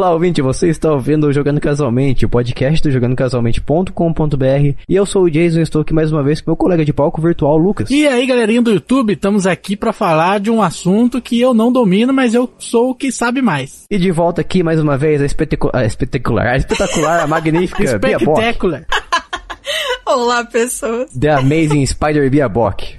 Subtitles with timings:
[0.00, 5.24] Olá, ouvinte, você está ouvindo o Jogando Casualmente, o podcast do jogandocasualmente.com.br e eu sou
[5.24, 7.90] o Jason e estou aqui mais uma vez com meu colega de palco virtual, Lucas.
[7.90, 11.70] E aí, galerinha do YouTube, estamos aqui para falar de um assunto que eu não
[11.70, 13.84] domino, mas eu sou o que sabe mais.
[13.90, 17.98] E de volta aqui mais uma vez a, espetacu a espetacular, a espetacular, a magnífica
[17.98, 18.40] Bia Bock.
[18.40, 18.86] Espectacular.
[20.12, 21.08] Olá, pessoas.
[21.12, 22.96] The Amazing Spider Bia Bock.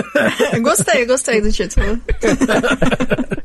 [0.62, 2.00] gostei, gostei do título.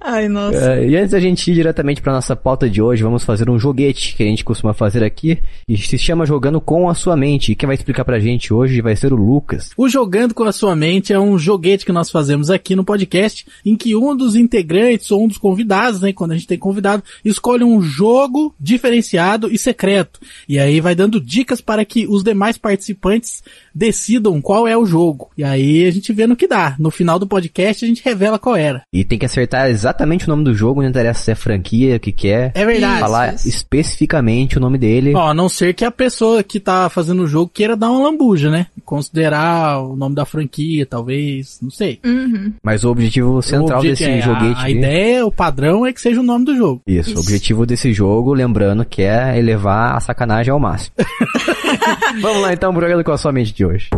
[0.00, 0.74] Ai, nossa.
[0.74, 3.58] É, e antes da gente ir diretamente para nossa pauta de hoje, vamos fazer um
[3.58, 7.52] joguete que a gente costuma fazer aqui e se chama Jogando com a Sua Mente.
[7.52, 9.70] E quem vai explicar pra gente hoje vai ser o Lucas.
[9.76, 13.46] O Jogando com a Sua Mente é um joguete que nós fazemos aqui no podcast,
[13.64, 17.02] em que um dos integrantes ou um dos convidados, né, quando a gente tem convidado,
[17.24, 20.20] escolhe um jogo diferenciado e secreto.
[20.48, 23.42] E aí vai dando dicas para que os demais participantes
[23.74, 25.30] decidam qual é o jogo.
[25.36, 26.74] E aí a gente vê no que dá.
[26.78, 28.82] No final do podcast a gente revela qual era.
[28.92, 32.00] E tem que acertar exatamente o nome do jogo, não interessa se é franquia, o
[32.00, 32.52] que quer.
[32.54, 33.00] É verdade.
[33.00, 35.14] Falar Isso, especificamente o nome dele.
[35.14, 38.08] Ó, a não ser que a pessoa que tá fazendo o jogo queira dar uma
[38.08, 38.66] lambuja, né?
[38.84, 41.98] Considerar o nome da franquia, talvez, não sei.
[42.04, 42.52] Uhum.
[42.62, 44.60] Mas o objetivo central O obje- desse é, joguete.
[44.60, 46.82] A, a ideia, o padrão é que seja o nome do jogo.
[46.86, 47.20] Isso, o Isso.
[47.20, 50.94] objetivo desse jogo, lembrando que é elevar a sacanagem ao máximo.
[52.32, 53.90] Vamos lá então, pro jogando com a sua mente de hoje.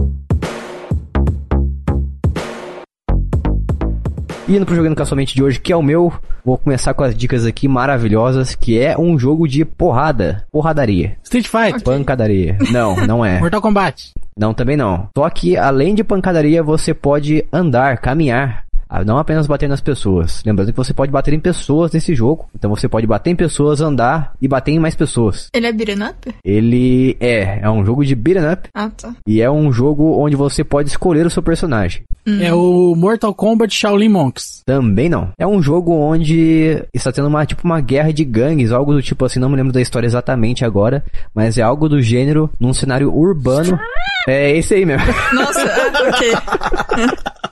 [4.49, 6.13] Indo pro Jogando com a Sua Mente de hoje, que é o meu,
[6.45, 11.47] vou começar com as dicas aqui maravilhosas, que é um jogo de porrada, porradaria, Street
[11.47, 12.59] Fighter, pancadaria.
[12.71, 13.39] Não, não é.
[13.41, 14.13] Mortal Kombat.
[14.37, 15.09] Não, também não.
[15.17, 18.64] Só que além de pancadaria, você pode andar, caminhar.
[18.95, 20.42] Ah, Não apenas bater nas pessoas.
[20.47, 22.48] Lembrando que você pode bater em pessoas nesse jogo.
[22.55, 25.48] Então você pode bater em pessoas, andar e bater em mais pessoas.
[25.53, 26.34] Ele é beat'em up?
[26.45, 28.69] Ele é, é um jogo de beat'em up.
[28.73, 29.14] Ah, tá.
[29.27, 32.03] E é um jogo onde você pode escolher o seu personagem.
[32.41, 34.62] É o Mortal Kombat Shaolin Monks.
[34.64, 35.31] Também não.
[35.39, 39.25] É um jogo onde está tendo uma, tipo, uma guerra de gangues, algo do tipo
[39.25, 43.12] assim, não me lembro da história exatamente agora, mas é algo do gênero num cenário
[43.14, 43.79] urbano.
[44.27, 45.07] É esse aí mesmo.
[45.35, 46.33] Nossa, ah, ok.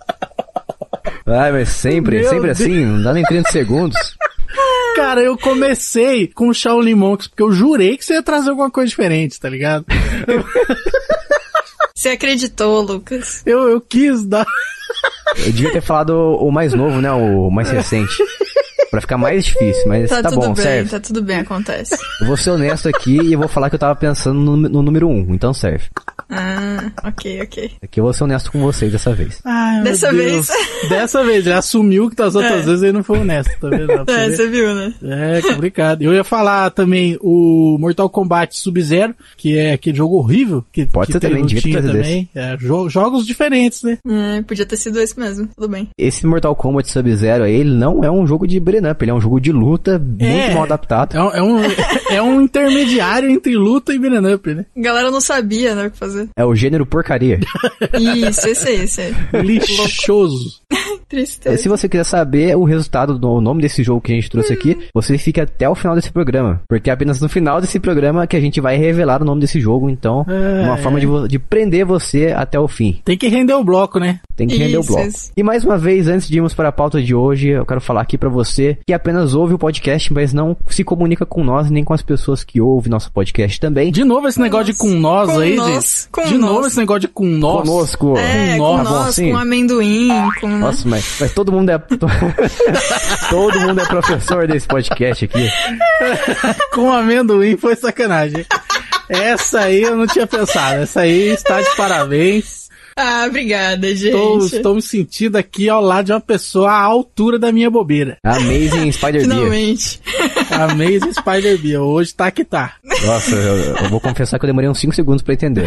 [1.33, 2.61] Ai, mas sempre, Meu sempre Deus.
[2.61, 4.17] assim, não dá nem 30 segundos.
[4.97, 8.71] Cara, eu comecei com o Shaolin Monks porque eu jurei que você ia trazer alguma
[8.71, 9.87] coisa diferente, tá ligado?
[11.95, 13.43] Você acreditou, Lucas?
[13.47, 14.45] Eu, eu quis dar.
[15.39, 17.11] Eu devia ter falado o mais novo, né?
[17.13, 18.13] O mais recente.
[18.93, 20.91] Pra ficar mais difícil, mas Tá, tá, tudo bom, bem, serve.
[20.91, 21.97] tá tudo bem, acontece.
[22.21, 24.83] Eu vou ser honesto aqui e eu vou falar que eu tava pensando no, no
[24.83, 25.87] número 1, um, então serve.
[26.29, 27.71] Ah, ok, ok.
[27.83, 29.41] Aqui eu vou ser honesto com vocês dessa vez.
[29.45, 30.47] Ai, meu Dessa Deus.
[30.89, 32.63] Dessa vez, ele assumiu que das outras É.
[32.63, 33.93] vezes ele não foi honesto, tá vendo?
[33.93, 34.37] É, ver?
[34.37, 34.95] você viu, né?
[35.03, 36.03] É complicado.
[36.03, 41.07] Eu ia falar também o Mortal Kombat Sub-Zero, que é aquele jogo horrível que, Pode
[41.09, 42.29] que ser também, trazido também.
[42.35, 43.99] É, jo- jogos diferentes, né?
[44.07, 45.89] É, podia ter sido esse mesmo, tudo bem.
[45.99, 49.15] Esse Mortal Kombat Sub-Zero aí, ele não é um jogo de beat'em up, ele é
[49.15, 50.55] um jogo de luta muito É.
[50.55, 51.17] mal adaptado.
[51.17, 51.61] É um, é um,
[52.11, 54.67] é um intermediário entre luta e beat'em up, né?
[54.77, 56.29] A galera não sabia, né, o que fazer.
[56.37, 57.41] É o gênero porcaria.
[57.95, 59.15] Isso, esse aí, esse aí.
[59.43, 60.61] Lixoso.
[61.09, 61.57] Tristeza.
[61.57, 64.79] Se você quiser saber o resultado do nome desse jogo que a gente trouxe aqui,
[64.95, 66.61] você fica até o final desse programa.
[66.69, 69.61] Porque é apenas no final desse programa que a gente vai revelar o nome desse
[69.61, 69.89] jogo.
[69.91, 73.01] Então, É, uma forma de, de prender você até o fim.
[73.05, 74.21] Tem que render o bloco, né?
[74.37, 75.07] Tem que render o Isso, bloco.
[75.09, 75.31] isso.
[75.37, 78.01] E mais uma vez, antes de irmos para a pauta de hoje, eu quero falar
[78.03, 81.85] aqui pra você que apenas ouve o podcast, mas não se comunica com nós, nem
[81.85, 83.93] com as pessoas que ouvem nosso podcast também.
[83.93, 86.09] De novo esse negócio de com nós Com aí, nós, gente.
[86.11, 86.67] com de novo nós.
[86.69, 87.69] esse negócio de com nós.
[87.69, 88.17] Conosco.
[88.17, 89.31] É, Com com nós, Tá bom nós, assim?
[89.31, 90.09] com amendoim,
[90.41, 90.49] com...
[90.49, 90.59] né?
[90.83, 91.79] Nossa, mas, mas todo mundo é.
[93.31, 95.51] todo mundo é professor desse podcast aqui.
[96.73, 98.45] Com amendoim foi sacanagem.
[99.09, 100.83] Essa aí eu não tinha pensado.
[100.83, 102.63] Essa aí está de parabéns.
[102.97, 104.09] Ah, obrigada, gente.
[104.09, 108.19] Estou, estou me sentindo aqui ao lado de uma pessoa à altura da minha bobeira.
[108.23, 109.31] Amazing Spider Beer.
[109.31, 110.01] Finalmente.
[110.51, 111.77] Amazing Spider Bee.
[111.77, 112.75] Hoje tá que tá.
[113.07, 115.67] Nossa, eu, eu vou confessar que eu demorei uns 5 segundos pra entender.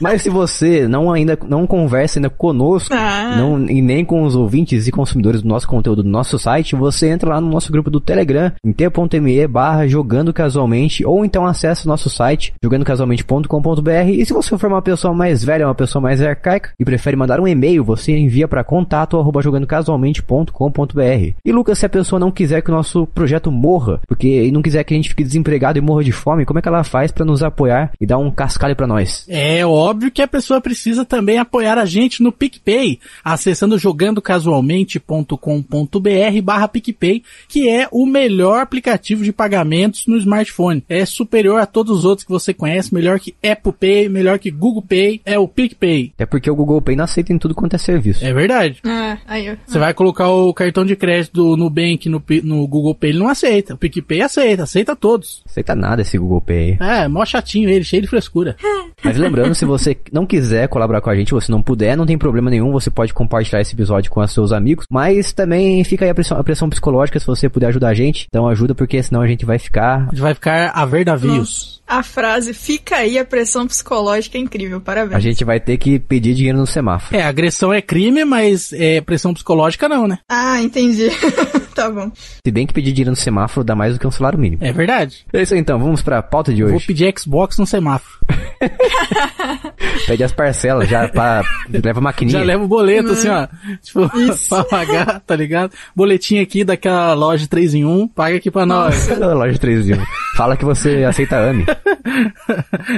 [0.00, 3.34] Mas se você não ainda não conversa ainda conosco, Ah.
[3.36, 7.08] não, e nem com os ouvintes e consumidores do nosso conteúdo do nosso site, você
[7.08, 11.84] entra lá no nosso grupo do Telegram, em t.me barra jogando casualmente, ou então acessa
[11.86, 16.20] o nosso site, jogandocasualmente.com.br, e se você for uma pessoa mais velha, uma pessoa mais
[16.22, 21.32] arcaica, e prefere mandar um e-mail, você envia para contato arroba jogandocasualmente.com.br.
[21.44, 24.84] E Lucas, se a pessoa não quiser que o nosso projeto morra, porque não quiser
[24.84, 27.24] que a gente fique desempregado e morra de fome, como é que ela faz para
[27.24, 29.26] nos apoiar e dar um cascalho para nós?
[29.28, 36.68] É óbvio que a pessoa precisa também apoiar a gente no PicPay, acessando jogandocasualmente.com.br barra
[36.68, 40.82] PicPay, que é o melhor aplicativo de pagamentos no smartphone.
[40.88, 44.50] É superior a todos os outros que você conhece, melhor que Apple Pay, melhor que
[44.50, 46.12] Google Pay, é o PicPay.
[46.18, 48.24] É porque o Google Pay não aceita em tudo quanto é serviço.
[48.24, 48.80] É verdade.
[48.84, 49.56] Ah, aí, ó.
[49.66, 53.28] Você vai colocar o cartão de crédito do Nubank no, no Google Pay, ele não
[53.28, 53.74] aceita.
[53.74, 55.42] O PicPay aceita, aceita todos.
[55.46, 56.78] Aceita nada esse Google Pay.
[56.80, 58.56] É, mó chatinho ele, cheio de frescura.
[59.02, 59.73] Mas lembrando, se você
[60.12, 63.12] não quiser colaborar com a gente, você não puder, não tem problema nenhum, você pode
[63.12, 64.86] compartilhar esse episódio com os seus amigos.
[64.90, 68.26] Mas também fica aí a pressão, a pressão psicológica se você puder ajudar a gente.
[68.28, 70.06] Então ajuda, porque senão a gente vai ficar.
[70.08, 71.82] A gente vai ficar a ver navios.
[71.86, 75.16] A frase fica aí a pressão psicológica é incrível, parabéns.
[75.16, 77.14] A gente vai ter que pedir dinheiro no semáforo.
[77.14, 80.18] É, agressão é crime, mas é pressão psicológica não, né?
[80.28, 81.10] Ah, entendi.
[81.74, 82.10] tá bom.
[82.14, 84.64] Se bem que pedir dinheiro no semáforo dá mais do que um salário mínimo.
[84.64, 85.26] É verdade.
[85.32, 86.86] É isso aí então, vamos pra pauta de Vou hoje.
[86.86, 88.14] pedir Xbox no semáforo.
[90.06, 91.42] Pede as parcelas já pra.
[91.68, 92.38] leva a maquininha.
[92.38, 93.46] Já leva o boleto, assim, ó.
[93.82, 94.10] Tipo,
[94.48, 95.72] pra pagar, tá ligado?
[95.94, 99.08] Boletim aqui daquela loja 3 em 1, paga aqui pra nós.
[99.18, 100.04] Loja 3 de 1.
[100.36, 101.64] Fala que você aceita AMI.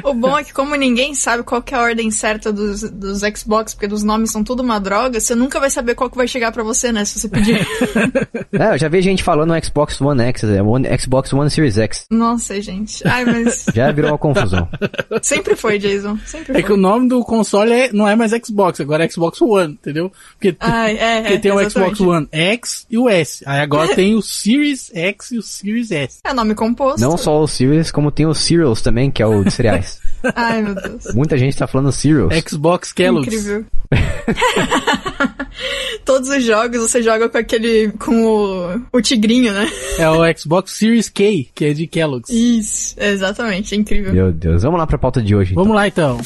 [0.05, 3.21] O bom é que como ninguém sabe qual que é a ordem certa dos, dos
[3.37, 6.27] Xbox, porque dos nomes são tudo uma droga, você nunca vai saber qual que vai
[6.27, 7.67] chegar pra você, né, se você pedir.
[8.53, 11.79] É, eu já vi gente falando no Xbox One X, é, One, Xbox One Series
[11.79, 12.07] X.
[12.11, 13.07] Nossa, gente.
[13.07, 14.69] Ai, mas Já virou uma confusão.
[15.23, 16.19] sempre foi, Jason.
[16.25, 16.77] Sempre É que o foi.
[16.81, 20.11] nome do console é- não é mais Xbox, agora é Xbox One, entendeu?
[20.33, 21.97] Porque, Ai, é, porque é, tem o exatamente.
[21.97, 23.45] Xbox One X e o S.
[23.47, 26.19] Aí agora tem o Series X e o Series S.
[26.25, 27.01] É nome composto.
[27.01, 30.01] Não só o Series, como tem o Cereals também, que é o de cereais.
[30.35, 31.15] Ai, meu Deus.
[31.15, 32.33] Muita gente tá falando Cereals.
[32.49, 33.33] Xbox Kellogg's.
[33.33, 33.65] Incrível.
[36.05, 37.93] Todos os jogos você joga com aquele.
[37.93, 39.69] com o, o tigrinho, né?
[39.99, 42.31] É o Xbox Series K, que é de Kellogg's.
[42.31, 44.13] Isso, exatamente, é incrível.
[44.13, 45.53] Meu Deus, vamos lá pra pauta de hoje.
[45.53, 45.63] então.
[45.63, 46.21] Vamos lá então.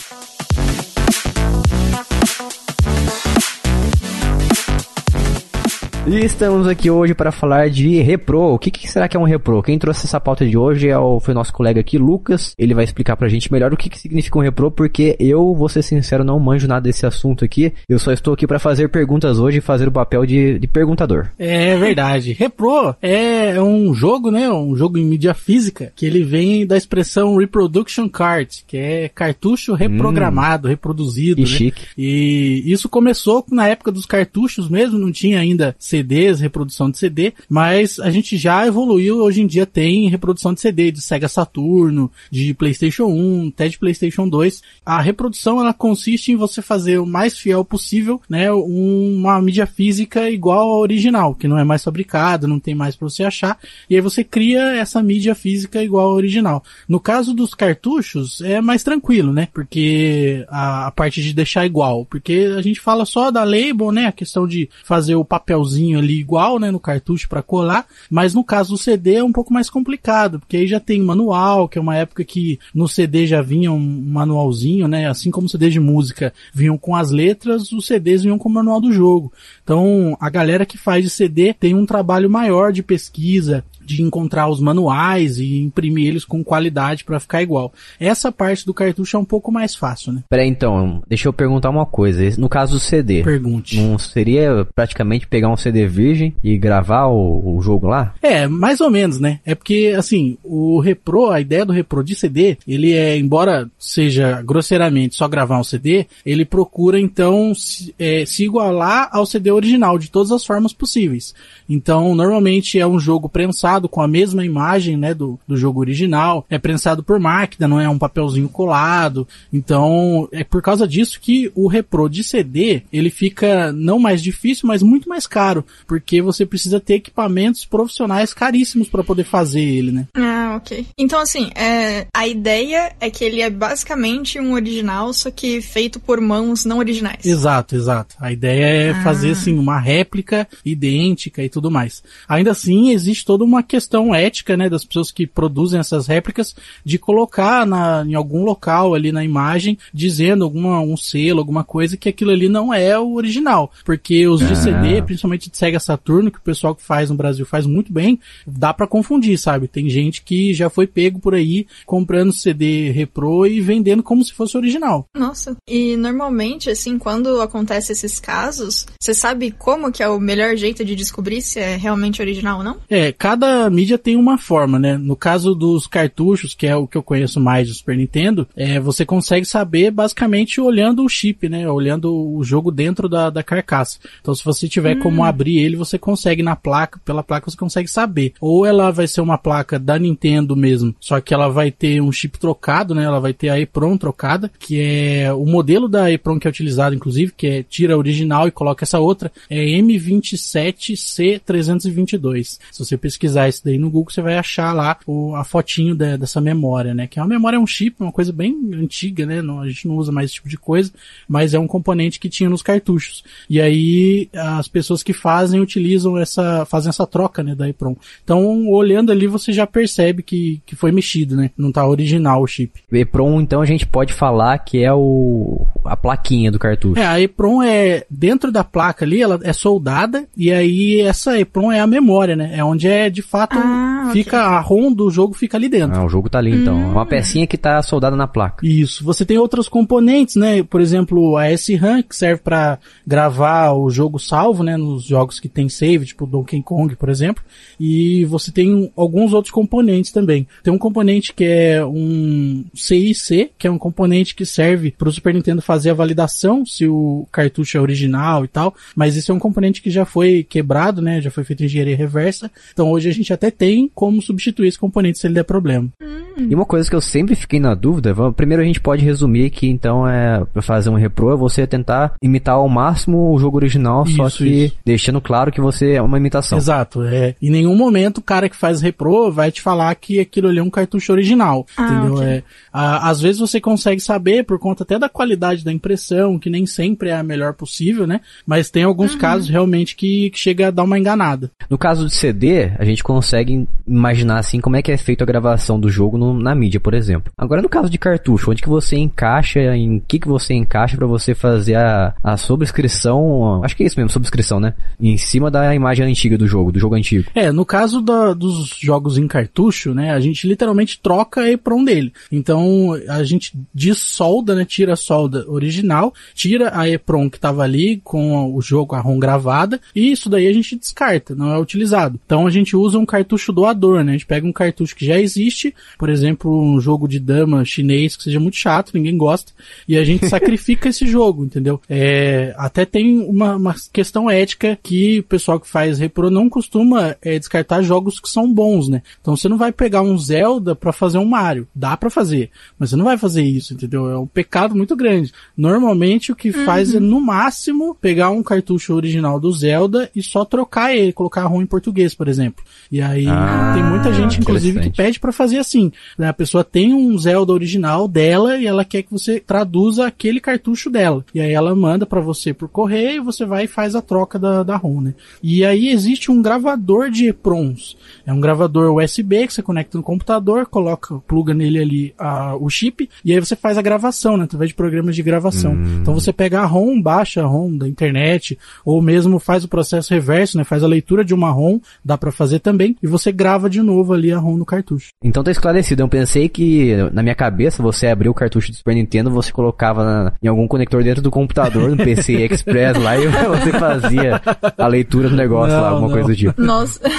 [6.11, 8.41] E estamos aqui hoje para falar de repro.
[8.41, 9.63] O que, que será que é um repro?
[9.63, 12.53] Quem trouxe essa pauta de hoje é o, foi o nosso colega aqui, Lucas.
[12.59, 15.69] Ele vai explicar pra gente melhor o que, que significa um repro, porque eu, vou
[15.69, 17.73] ser sincero, não manjo nada desse assunto aqui.
[17.89, 21.29] Eu só estou aqui para fazer perguntas hoje e fazer o papel de, de perguntador.
[21.39, 22.33] É verdade.
[22.33, 24.51] Repro é um jogo, né?
[24.51, 29.75] Um jogo em mídia física que ele vem da expressão reproduction card, que é cartucho
[29.75, 31.47] reprogramado, reproduzido, Que né?
[31.47, 31.87] chique.
[31.97, 37.33] E isso começou na época dos cartuchos mesmo, não tinha ainda CDs, reprodução de CD,
[37.49, 42.11] mas a gente já evoluiu, hoje em dia tem reprodução de CD de Sega Saturno,
[42.31, 44.63] de PlayStation 1, até de PlayStation 2.
[44.85, 50.31] A reprodução ela consiste em você fazer o mais fiel possível, né, uma mídia física
[50.31, 53.59] igual ao original, que não é mais fabricado, não tem mais para você achar,
[53.89, 56.63] e aí você cria essa mídia física igual ao original.
[56.89, 59.49] No caso dos cartuchos é mais tranquilo, né?
[59.53, 64.07] Porque a, a parte de deixar igual, porque a gente fala só da label, né?
[64.07, 68.45] A questão de fazer o papelzinho ali igual, né, no cartucho para colar, mas no
[68.45, 71.81] caso do CD é um pouco mais complicado, porque aí já tem manual, que é
[71.81, 76.33] uma época que no CD já vinha um manualzinho, né, assim como CD de música
[76.53, 79.33] vinham com as letras, os CDs vinham com o manual do jogo.
[79.63, 83.65] Então, a galera que faz de CD tem um trabalho maior de pesquisa,
[83.95, 87.73] de encontrar os manuais e imprimir eles com qualidade para ficar igual.
[87.99, 90.23] Essa parte do cartucho é um pouco mais fácil, né?
[90.29, 92.21] Peraí, então, deixa eu perguntar uma coisa.
[92.39, 93.81] No caso do CD, Pergunte.
[93.81, 98.15] não seria praticamente pegar um CD virgem e gravar o, o jogo lá?
[98.23, 99.41] É, mais ou menos, né?
[99.45, 104.43] É porque, assim, o repro, a ideia do repro de CD, ele é, embora seja
[104.43, 109.99] grosseiramente só gravar um CD, ele procura, então, se, é, se igualar ao CD original
[109.99, 111.35] de todas as formas possíveis.
[111.69, 116.45] Então, normalmente é um jogo prensado com a mesma imagem, né, do, do jogo original,
[116.49, 119.27] é prensado por máquina, não é um papelzinho colado.
[119.53, 124.67] Então, é por causa disso que o repro de CD, ele fica não mais difícil,
[124.67, 129.93] mas muito mais caro, porque você precisa ter equipamentos profissionais caríssimos para poder fazer ele,
[129.93, 130.07] né?
[130.15, 130.87] Ah, ok.
[130.97, 136.01] Então, assim, é, a ideia é que ele é basicamente um original, só que feito
[136.01, 137.25] por mãos não originais.
[137.25, 138.15] Exato, exato.
[138.21, 139.03] A ideia é Ah.
[139.03, 142.03] fazer assim uma réplica idêntica e tudo mais.
[142.29, 146.99] Ainda assim, existe toda uma questão ética, né, das pessoas que produzem essas réplicas de
[146.99, 152.09] colocar na, em algum local ali na imagem dizendo alguma um selo, alguma coisa que
[152.09, 154.57] aquilo ali não é o original, porque os de Ah.
[154.57, 158.19] CD, principalmente de Sega Saturno, que o pessoal que faz no Brasil faz muito bem,
[158.45, 159.69] dá pra confundir, sabe?
[159.69, 164.33] Tem gente que já foi pego por aí comprando CD repro e vendendo como se
[164.33, 165.07] fosse original.
[165.15, 165.57] Nossa.
[165.69, 170.85] E normalmente, assim, quando acontece esses casos, você sabe como que é o melhor jeito
[170.85, 172.77] de descobrir se é realmente original ou não?
[172.89, 174.97] É, cada cada mídia tem uma forma, né?
[174.97, 178.79] No caso dos cartuchos, que é o que eu conheço mais do Super Nintendo, é,
[178.79, 181.69] você consegue saber basicamente olhando o chip, né?
[181.69, 183.99] Olhando o jogo dentro da, da carcaça.
[184.21, 185.01] Então se você tiver hum.
[185.01, 188.35] como abrir ele, você consegue na placa, pela placa você consegue saber.
[188.41, 192.13] Ou ela vai ser uma placa da Nintendo mesmo, só que ela vai ter um
[192.13, 193.03] chip trocado, né?
[193.05, 196.95] Ela vai ter a EPROM trocada, que é o modelo da EPROM que é utilizado,
[196.95, 202.59] inclusive, que é tira a original e coloca essa outra, é M27C322.
[202.71, 206.17] Se você pesquisar isso daí no Google, você vai achar lá o, a fotinho de,
[206.17, 207.07] dessa memória, né?
[207.07, 209.43] Que é uma memória, é um chip, uma coisa bem antiga, né?
[209.43, 210.93] Não, a gente não usa mais esse tipo de coisa,
[211.29, 213.25] mas é um componente que tinha nos cartuchos.
[213.49, 217.97] E aí as pessoas que fazem utilizam essa, fazem essa troca, né, da EPROM.
[218.23, 221.51] Então, olhando ali, você já percebe que, que foi mexido, né?
[221.57, 222.81] Não tá original o chip.
[222.91, 227.01] EPROM, então a gente pode falar que é o a plaquinha do cartucho.
[227.01, 231.73] É, a EPROM é dentro da placa ali, ela é soldada e aí essa EPROM
[231.73, 232.53] é a memória, né?
[232.55, 234.57] É onde é de fato ah, fica okay.
[234.57, 235.99] a ROM do jogo fica ali dentro.
[235.99, 236.77] Ah, o jogo tá ali então.
[236.77, 236.91] Hum.
[236.91, 238.65] É uma pecinha que tá soldada na placa.
[238.65, 239.03] Isso.
[239.03, 240.63] Você tem outros componentes, né?
[240.63, 245.49] Por exemplo, a SRAM que serve para gravar o jogo salvo, né, nos jogos que
[245.49, 247.43] tem save, tipo Donkey Kong, por exemplo.
[247.81, 250.47] E você tem alguns outros componentes também.
[250.63, 255.13] Tem um componente que é um CIC, que é um componente que serve para o
[255.13, 259.35] Super Nintendo fazer a validação se o cartucho é original e tal, mas esse é
[259.35, 261.21] um componente que já foi quebrado, né?
[261.21, 262.51] Já foi feito engenharia reversa.
[262.73, 265.89] Então hoje a gente até tem como substituir esse componente se ele der problema.
[266.37, 269.69] E uma coisa que eu sempre fiquei na dúvida, primeiro a gente pode resumir que
[269.69, 274.05] então é para fazer um repro é você tentar imitar ao máximo o jogo original,
[274.05, 274.77] isso, só que isso.
[274.85, 276.59] deixando claro que você é uma imitação.
[276.59, 277.35] Exato, é.
[277.41, 280.63] Em nenhum momento o cara que faz repro vai te falar que aquilo ali é
[280.63, 282.15] um cartucho original, ah, entendeu?
[282.15, 282.27] Okay.
[282.27, 286.51] É, a, às vezes você consegue saber por conta até da qualidade da impressão, que
[286.51, 288.21] nem sempre é a melhor possível, né?
[288.47, 289.19] Mas tem alguns uhum.
[289.19, 291.51] casos realmente que, que chega a dar uma enganada.
[291.69, 295.27] No caso de CD, a gente consegue imaginar assim como é que é feita a
[295.27, 297.33] gravação do jogo no, na mídia, por exemplo.
[297.37, 301.07] Agora no caso de cartucho, onde que você encaixa, em que que você encaixa para
[301.07, 304.75] você fazer a, a subscrição, acho que é isso mesmo, subscrição, né?
[305.01, 307.31] Em cima da imagem antiga do jogo, do jogo antigo.
[307.35, 311.85] É, no caso da, dos jogos em cartucho, né, a gente literalmente troca a EPROM
[311.85, 312.13] dele.
[312.31, 318.01] Então, a gente dissolda, né, tira a solda original, tira a EPROM que tava ali
[318.03, 322.19] com o jogo, a ROM gravada, e isso daí a gente descarta, não é utilizado.
[322.25, 324.13] Então a gente usa um cartucho doador, né?
[324.13, 328.17] A gente pega um cartucho que já existe, por exemplo, um jogo de dama chinês
[328.17, 329.53] que seja muito chato, ninguém gosta,
[329.87, 331.81] e a gente sacrifica esse jogo, entendeu?
[331.89, 337.17] É, até tem uma, uma questão ética que o pessoal que faz repro não costuma
[337.23, 339.03] é, descartar jogos que são bons, né?
[339.21, 341.69] Então você não vai pegar um Zelda para fazer um Mario.
[341.75, 344.11] Dá para fazer, mas você não vai fazer isso, entendeu?
[344.11, 345.33] É um pecado muito grande.
[345.57, 346.65] Normalmente o que uhum.
[346.65, 351.47] faz é no máximo pegar um cartucho original do Zelda e só trocar ele, colocar
[351.47, 352.65] ROM em português, por exemplo.
[352.91, 355.93] E aí ah, tem muita gente, inclusive, que pede para fazer assim.
[356.19, 356.29] Né?
[356.29, 360.89] A pessoa tem um Zelda original dela e ela quer que você traduza aquele cartucho
[360.89, 361.25] dela.
[361.35, 364.63] E aí ela manda para você por correio, você vai e faz a troca da,
[364.63, 365.15] da ROM, né?
[365.43, 367.97] E aí existe um gravador de EPROMs.
[368.27, 372.69] É um gravador USB que você conecta no computador, coloca, pluga nele ali a, o
[372.69, 374.45] chip, e aí você faz a gravação, né?
[374.45, 375.73] Através de programas de gravação.
[375.73, 375.99] Hum.
[376.01, 380.13] Então você pega a ROM, baixa a ROM da internet, ou mesmo faz o processo
[380.13, 380.65] reverso, né?
[380.65, 384.13] Faz a leitura de uma ROM, dá para fazer também, e você grava de novo
[384.13, 385.09] ali a ROM no cartucho.
[385.23, 386.03] Então tá esclarecido.
[386.03, 390.05] Eu pensei que na minha cabeça você abriu o cartucho do Super Nintendo, você colocava
[390.05, 394.41] na, em algum conector dentro do computador, no PC Express lá, e você fazia
[394.77, 396.15] a leitura do negócio não, lá, alguma não.
[396.15, 396.61] coisa do tipo.
[396.61, 397.01] Nossa.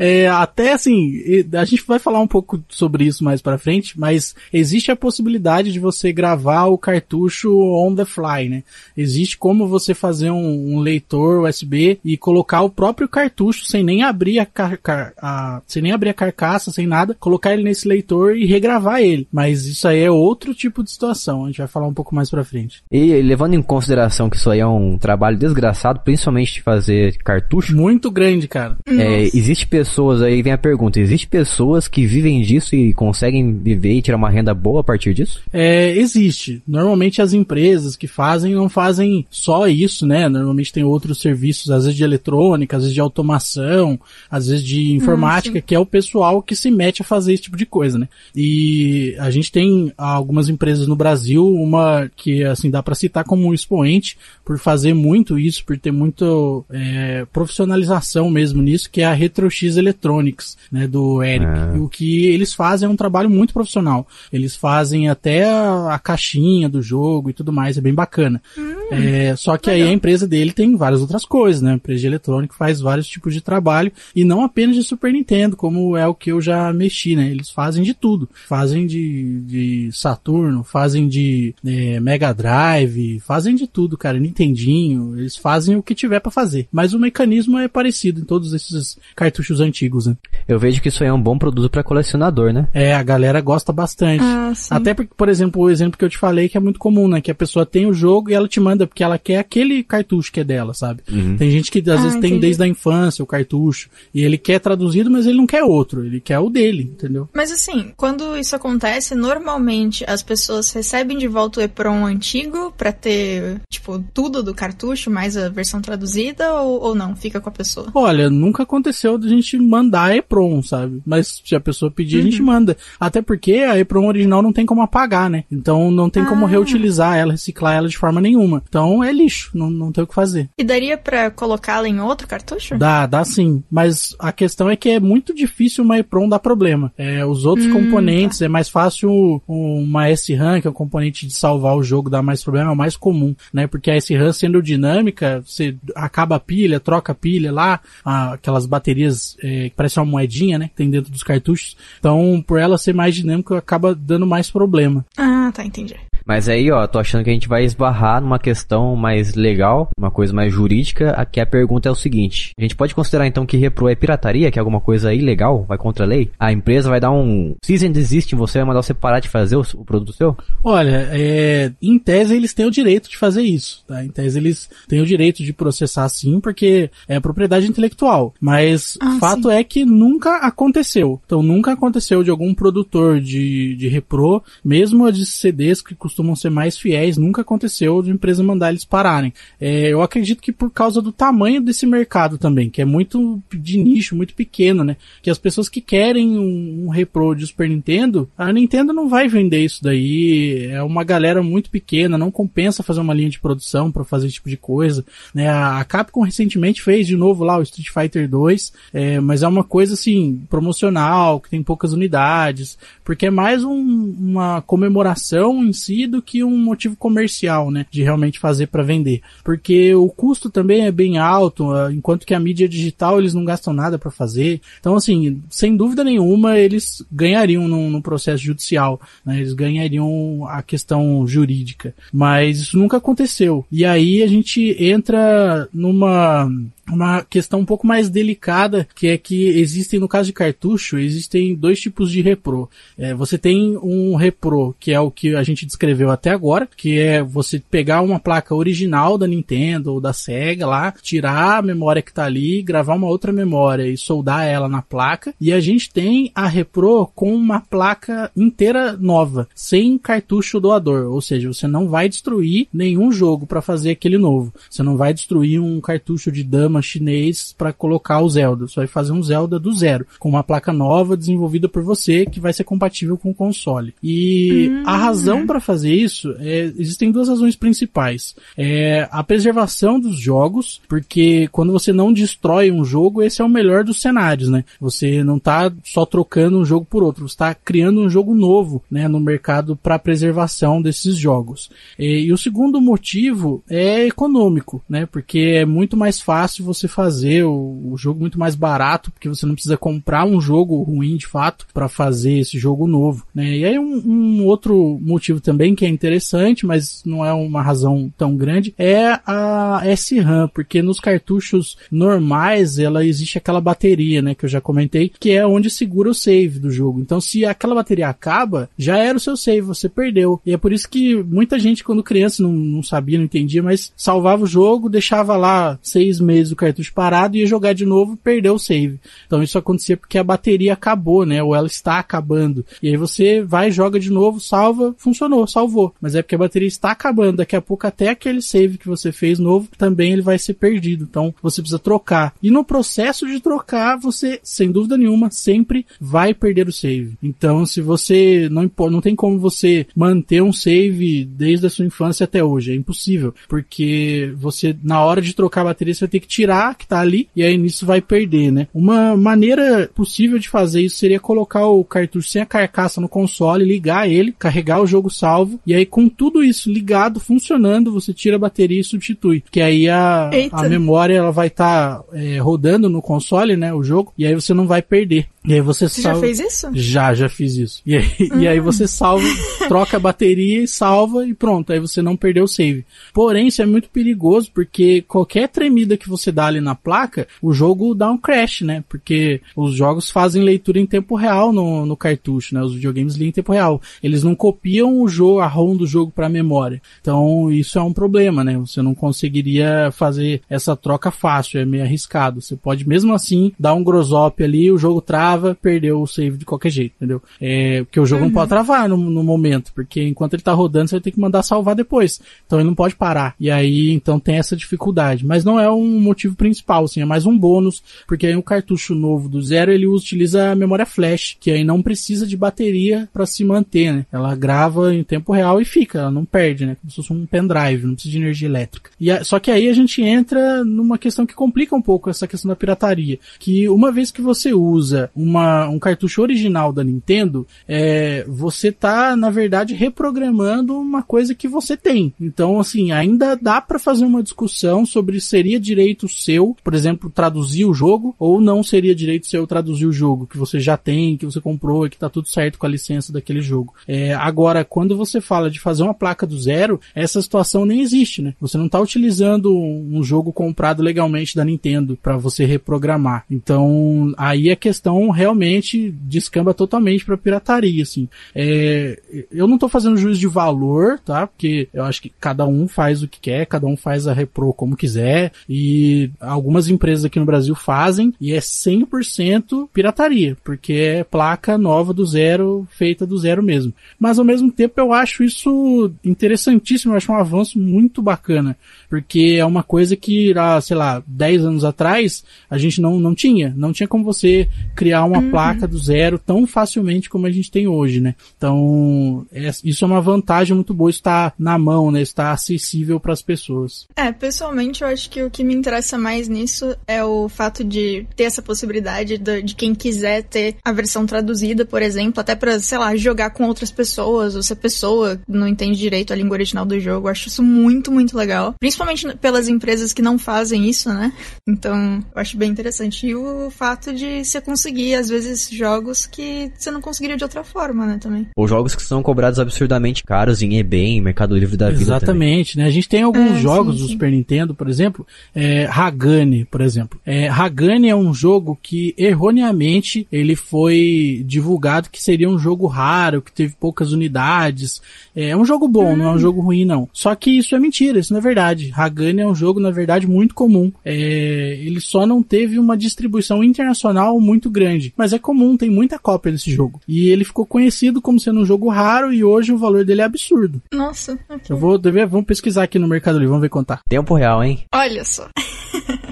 [0.00, 1.12] É, até assim,
[1.52, 5.72] a gente vai falar um pouco sobre isso mais para frente, mas existe a possibilidade
[5.72, 8.62] de você gravar o cartucho on the fly, né?
[8.96, 14.02] Existe como você fazer um, um leitor USB e colocar o próprio cartucho sem nem
[14.02, 14.78] abrir a, car
[15.20, 19.26] a, sem nem abrir a carcaça, sem nada, colocar ele nesse leitor e regravar ele.
[19.32, 21.44] Mas isso aí é outro tipo de situação.
[21.44, 22.82] A gente vai falar um pouco mais para frente.
[22.90, 27.76] E levando em consideração que isso aí é um trabalho desgraçado, principalmente de fazer cartucho.
[27.76, 28.76] Muito grande, cara.
[28.86, 33.92] É, existe pessoas aí, vem a pergunta, existe pessoas que vivem disso e conseguem viver
[33.92, 35.42] e tirar uma renda boa a partir disso?
[35.52, 36.62] É, existe.
[36.66, 40.28] Normalmente as empresas que fazem não fazem só isso, né?
[40.28, 43.98] Normalmente tem outros serviços, às vezes de eletrônica, às vezes de automação,
[44.30, 47.56] às vezes de informática, que é o pessoal que se mete a fazer esse tipo
[47.56, 48.08] de coisa, né?
[48.34, 53.46] E a gente tem algumas empresas no Brasil, uma que assim dá para citar como
[53.46, 59.04] um expoente por fazer muito isso, por ter muito é, profissionalização mesmo nisso, que é
[59.04, 61.44] a RetroX Electronics, né, do Eric.
[61.44, 61.76] É.
[61.76, 64.06] E o que eles fazem é um trabalho muito profissional.
[64.32, 68.42] Eles fazem até a, a caixinha do jogo, jogo e tudo mais, é bem bacana.
[68.56, 69.86] Hum, é, só que legal.
[69.86, 71.72] aí a empresa dele tem várias outras coisas, né?
[71.72, 75.56] A empresa de eletrônica faz vários tipos de trabalho e não apenas de Super Nintendo,
[75.56, 77.30] como é o que eu já mexi, né?
[77.30, 78.28] Eles fazem de tudo.
[78.48, 84.18] Fazem de, de Saturno, fazem de é, Mega Drive, fazem de tudo, cara.
[84.18, 86.68] Nintendinho, eles fazem o que tiver para fazer.
[86.72, 90.16] Mas o mecanismo é parecido em todos esses cartuchos antigos, né?
[90.46, 92.68] Eu vejo que isso aí é um bom produto para colecionador, né?
[92.72, 94.22] É, a galera gosta bastante.
[94.22, 97.08] Ah, Até porque, por exemplo, o exemplo que eu te falei que é muito comum,
[97.08, 97.17] né?
[97.20, 100.32] Que a pessoa tem o jogo e ela te manda porque ela quer aquele cartucho
[100.32, 101.02] que é dela, sabe?
[101.10, 101.36] Uhum.
[101.36, 102.32] Tem gente que às ah, vezes entendi.
[102.32, 106.04] tem desde a infância o cartucho e ele quer traduzido, mas ele não quer outro,
[106.04, 107.28] ele quer o dele, entendeu?
[107.34, 112.92] Mas assim, quando isso acontece, normalmente as pessoas recebem de volta o EPROM antigo para
[112.92, 117.14] ter, tipo, tudo do cartucho, mais a versão traduzida ou, ou não?
[117.16, 117.88] Fica com a pessoa?
[117.94, 121.02] Olha, nunca aconteceu de a gente mandar EPROM, sabe?
[121.04, 122.22] Mas se a pessoa pedir, uhum.
[122.22, 122.46] a gente uhum.
[122.46, 122.76] manda.
[122.98, 125.44] Até porque a EPROM original não tem como apagar, né?
[125.50, 126.26] Então não tem ah.
[126.26, 128.62] como reutilizar ela, reciclar ela de forma nenhuma.
[128.68, 130.48] Então é lixo, não, não tem o que fazer.
[130.58, 132.76] E daria para colocá-la em outro cartucho?
[132.78, 133.62] Dá, dá sim.
[133.70, 136.92] Mas a questão é que é muito difícil uma EPROM dar problema.
[136.96, 138.44] É, os outros hum, componentes, tá.
[138.44, 142.42] é mais fácil uma SRAM, que é um componente de salvar o jogo, dar mais
[142.42, 143.66] problema, é o mais comum, né?
[143.66, 149.36] Porque a SRAM sendo dinâmica, você acaba a pilha, troca a pilha lá, aquelas baterias
[149.42, 150.68] é, que parecem uma moedinha, né?
[150.68, 151.76] Que tem dentro dos cartuchos.
[151.98, 155.04] Então, por ela ser mais dinâmica, acaba dando mais problema.
[155.16, 155.96] Ah, tá, entendi.
[156.28, 160.10] Mas aí, ó, tô achando que a gente vai esbarrar numa questão mais legal, uma
[160.10, 161.12] coisa mais jurídica.
[161.12, 164.50] Aqui a pergunta é o seguinte: a gente pode considerar então que repro é pirataria,
[164.50, 166.30] que é alguma coisa ilegal, vai contra a lei?
[166.38, 169.28] A empresa vai dar um cease and desist em você, vai mandar você parar de
[169.30, 170.36] fazer o, o produto seu?
[170.62, 174.04] Olha, é, em tese eles têm o direito de fazer isso, tá?
[174.04, 178.34] Em tese eles têm o direito de processar sim, porque é propriedade intelectual.
[178.38, 179.54] Mas ah, fato sim.
[179.54, 181.18] é que nunca aconteceu.
[181.24, 186.17] Então nunca aconteceu de algum produtor de, de repro, mesmo a de CDs que costumam
[186.18, 189.32] costumam ser mais fiéis, nunca aconteceu de empresa mandar eles pararem.
[189.60, 193.78] É, eu acredito que por causa do tamanho desse mercado também, que é muito de
[193.78, 194.96] nicho, muito pequeno, né?
[195.22, 199.28] Que as pessoas que querem um, um repro de Super Nintendo, a Nintendo não vai
[199.28, 203.92] vender isso daí, é uma galera muito pequena, não compensa fazer uma linha de produção
[203.92, 205.48] para fazer esse tipo de coisa, né?
[205.48, 209.64] A, Capcom recentemente fez de novo lá o Street Fighter 2, é, mas é uma
[209.64, 216.07] coisa assim, promocional, que tem poucas unidades, porque é mais um, uma comemoração em si
[216.08, 217.86] do que um motivo comercial, né?
[217.90, 219.20] De realmente fazer para vender.
[219.44, 223.44] Porque o custo também é bem alto, ah, enquanto que a mídia digital eles não
[223.44, 224.60] gastam nada para fazer.
[224.80, 229.38] Então, assim, sem dúvida nenhuma, eles ganhariam no, no processo judicial, né?
[229.38, 231.94] Eles ganhariam a questão jurídica.
[232.12, 233.64] Mas isso nunca aconteceu.
[233.70, 236.50] E aí a gente entra numa
[236.90, 241.54] uma questão um pouco mais delicada, que é que existem, no caso de cartucho, existem
[241.54, 242.68] dois tipos de repro.
[242.96, 246.98] É, você tem um repro, que é o que a gente descreveu até agora, que
[246.98, 252.02] é você pegar uma placa original da Nintendo ou da Sega lá, tirar a memória
[252.02, 255.34] que tá ali, gravar uma outra memória e soldar ela na placa.
[255.40, 261.20] E a gente tem a repro com uma placa inteira nova, sem cartucho doador, ou
[261.20, 264.52] seja, você não vai destruir nenhum jogo para fazer aquele novo.
[264.70, 268.66] Você não vai destruir um cartucho de dama sistema chinês para colocar o Zelda.
[268.66, 272.40] Você vai fazer um Zelda do zero, com uma placa nova desenvolvida por você que
[272.40, 273.94] vai ser compatível com o console.
[274.02, 274.98] E a hum.
[274.98, 278.34] razão para fazer isso é, existem duas razões principais.
[278.56, 283.48] É a preservação dos jogos, porque quando você não destrói um jogo, esse é o
[283.48, 284.64] melhor dos cenários, né?
[284.80, 288.82] Você não tá só trocando um jogo por outro, você está criando um jogo novo,
[288.90, 291.70] né, no mercado para preservação desses jogos.
[291.98, 295.06] E, e o segundo motivo é econômico, né?
[295.06, 299.46] Porque é muito mais fácil você fazer o, o, jogo muito mais barato, porque você
[299.46, 303.56] não precisa comprar um jogo ruim de fato para fazer esse jogo novo, né?
[303.56, 308.12] E aí um, um, outro motivo também que é interessante, mas não é uma razão
[308.16, 314.44] tão grande, é a SRAM, porque nos cartuchos normais ela existe aquela bateria, né, que
[314.44, 317.00] eu já comentei, que é onde segura o save do jogo.
[317.00, 320.40] Então se aquela bateria acaba, já era o seu save, você perdeu.
[320.44, 323.92] E é por isso que muita gente quando criança não, não sabia, não entendia, mas
[323.96, 328.58] salvava o jogo, deixava lá seis meses cartucho parado, ia jogar de novo, perdeu o
[328.58, 329.00] save.
[329.26, 331.42] Então isso acontecia porque a bateria acabou, né?
[331.42, 332.64] Ou ela está acabando.
[332.82, 335.94] E aí você vai, joga de novo, salva, funcionou, salvou.
[336.00, 337.38] Mas é porque a bateria está acabando.
[337.38, 341.06] Daqui a pouco até aquele save que você fez novo também ele vai ser perdido.
[341.08, 342.34] Então você precisa trocar.
[342.42, 347.16] E no processo de trocar, você, sem dúvida nenhuma, sempre vai perder o save.
[347.22, 352.24] Então se você não não tem como você manter um save desde a sua infância
[352.24, 356.20] até hoje, é impossível, porque você na hora de trocar a bateria você vai ter
[356.20, 358.68] que tirar virar que tá ali e aí nisso vai perder, né?
[358.72, 363.64] Uma maneira possível de fazer isso seria colocar o cartucho sem a carcaça no console,
[363.64, 368.36] ligar ele, carregar o jogo salvo e aí com tudo isso ligado, funcionando, você tira
[368.36, 369.44] a bateria e substitui.
[369.50, 373.82] Que aí a, a memória ela vai estar tá, é, rodando no console, né, o
[373.82, 375.26] jogo, e aí você não vai perder.
[375.44, 376.18] E aí você, você salva...
[376.18, 376.68] já fez isso?
[376.74, 377.82] Já, já fiz isso.
[377.86, 379.26] E aí, e aí você salva,
[379.68, 381.72] troca a bateria e salva e pronto.
[381.72, 382.84] Aí você não perdeu o save.
[383.14, 387.52] Porém, isso é muito perigoso porque qualquer tremida que você dá ali na placa, o
[387.52, 388.84] jogo dá um crash, né?
[388.88, 392.62] Porque os jogos fazem leitura em tempo real no, no cartucho, né?
[392.62, 393.80] Os videogames liam em tempo real.
[394.02, 396.82] Eles não copiam o jogo, a ROM do jogo para a memória.
[397.00, 398.58] Então, isso é um problema, né?
[398.58, 402.42] Você não conseguiria fazer essa troca fácil, é meio arriscado.
[402.42, 406.38] Você pode mesmo assim dar um grosop ali, o jogo trava trava, perdeu o save
[406.38, 407.22] de qualquer jeito, entendeu?
[407.40, 408.28] É, porque o jogo uhum.
[408.28, 411.20] não pode travar no, no, momento, porque enquanto ele tá rodando, você vai ter que
[411.20, 412.20] mandar salvar depois.
[412.46, 413.34] Então ele não pode parar.
[413.38, 415.26] E aí, então tem essa dificuldade.
[415.26, 418.94] Mas não é um motivo principal, assim, é mais um bônus, porque aí o cartucho
[418.94, 423.26] novo do zero, ele utiliza a memória flash, que aí não precisa de bateria para
[423.26, 424.06] se manter, né?
[424.10, 426.76] Ela grava em tempo real e fica, ela não perde, né?
[426.80, 428.90] Como se fosse um pendrive, não precisa de energia elétrica.
[428.98, 432.26] E a, só que aí a gente entra numa questão que complica um pouco essa
[432.26, 436.84] questão da pirataria, que uma vez que você usa um uma, um cartucho original da
[436.84, 442.14] Nintendo, é, você tá, na verdade, reprogramando uma coisa que você tem.
[442.20, 447.64] Então, assim, ainda dá para fazer uma discussão sobre seria direito seu, por exemplo, traduzir
[447.64, 451.26] o jogo, ou não seria direito seu traduzir o jogo que você já tem, que
[451.26, 453.74] você comprou e que tá tudo certo com a licença daquele jogo.
[453.88, 458.22] É, agora, quando você fala de fazer uma placa do zero, essa situação nem existe,
[458.22, 458.34] né?
[458.40, 463.24] Você não tá utilizando um jogo comprado legalmente da Nintendo para você reprogramar.
[463.30, 468.08] Então, aí a questão realmente descamba totalmente para pirataria, assim.
[468.34, 471.26] É, eu não estou fazendo juízo de valor, tá?
[471.26, 474.52] Porque eu acho que cada um faz o que quer, cada um faz a repro
[474.52, 481.04] como quiser e algumas empresas aqui no Brasil fazem e é 100% pirataria, porque é
[481.04, 483.72] placa nova do zero, feita do zero mesmo.
[483.98, 488.56] Mas ao mesmo tempo eu acho isso interessantíssimo, eu acho um avanço muito bacana,
[488.88, 493.52] porque é uma coisa que, sei lá, 10 anos atrás a gente não, não tinha,
[493.56, 495.30] não tinha como você criar uma uhum.
[495.30, 498.14] placa do zero tão facilmente como a gente tem hoje, né?
[498.36, 502.00] Então, é, isso é uma vantagem muito boa, está na mão, né?
[502.00, 503.86] Está acessível para as pessoas.
[503.96, 508.06] É, pessoalmente eu acho que o que me interessa mais nisso é o fato de
[508.16, 512.58] ter essa possibilidade de, de quem quiser ter a versão traduzida, por exemplo, até para,
[512.60, 516.34] sei lá, jogar com outras pessoas, ou se a pessoa não entende direito a língua
[516.34, 517.08] original do jogo.
[517.08, 518.54] Eu acho isso muito, muito legal.
[518.58, 521.12] Principalmente pelas empresas que não fazem isso, né?
[521.46, 523.06] Então, eu acho bem interessante.
[523.06, 527.44] E o fato de você conseguir às vezes, jogos que você não conseguiria de outra
[527.44, 528.26] forma, né, também.
[528.36, 532.54] Ou jogos que são cobrados absurdamente caros em eBay, em Mercado Livre da Vida Exatamente,
[532.54, 532.64] também.
[532.64, 532.70] né?
[532.70, 533.92] A gente tem alguns é, jogos sim, do sim.
[533.92, 537.00] Super Nintendo, por exemplo, é, Hagane, por exemplo.
[537.04, 543.22] É, Hagane é um jogo que, erroneamente, ele foi divulgado que seria um jogo raro,
[543.22, 544.80] que teve poucas unidades.
[545.14, 545.96] É um jogo bom, hum.
[545.96, 546.18] não é um hum.
[546.18, 546.88] jogo ruim, não.
[546.92, 548.72] Só que isso é mentira, isso não é verdade.
[548.74, 550.72] Hagane é um jogo, na verdade, muito comum.
[550.84, 554.77] É, ele só não teve uma distribuição internacional muito grande.
[554.96, 556.80] Mas é comum, tem muita cópia desse jogo.
[556.86, 560.04] E ele ficou conhecido como sendo um jogo raro e hoje o valor dele é
[560.04, 560.62] absurdo.
[560.72, 561.18] Nossa.
[561.28, 561.40] Okay.
[561.50, 563.80] Eu vou, vamos pesquisar aqui no Mercado Livre, vamos ver quanto tá.
[563.88, 564.64] Tempo real, hein?
[564.74, 565.28] Olha só.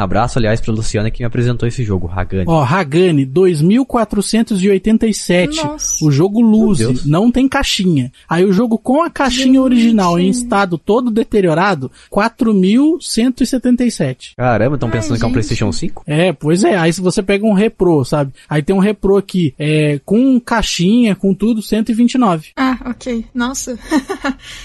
[0.00, 2.46] Abraço, aliás, pra Luciana que me apresentou esse jogo, Hagane.
[2.46, 5.62] Ó, Hagane, 2487.
[5.62, 6.02] Nossa.
[6.02, 8.10] O jogo Luzi, não tem caixinha.
[8.26, 9.58] Aí o jogo com a caixinha Gente.
[9.58, 14.32] original em estado todo deteriorado, 4177.
[14.36, 16.04] Caramba, estão pensando Ai, que é um PlayStation 5?
[16.06, 16.78] É, pois é.
[16.78, 18.32] Aí se você pega um Repro, sabe?
[18.48, 22.52] Aí tem um Repro aqui, é, com caixinha, com tudo, 129.
[22.56, 23.26] Ah, ok.
[23.34, 23.78] Nossa.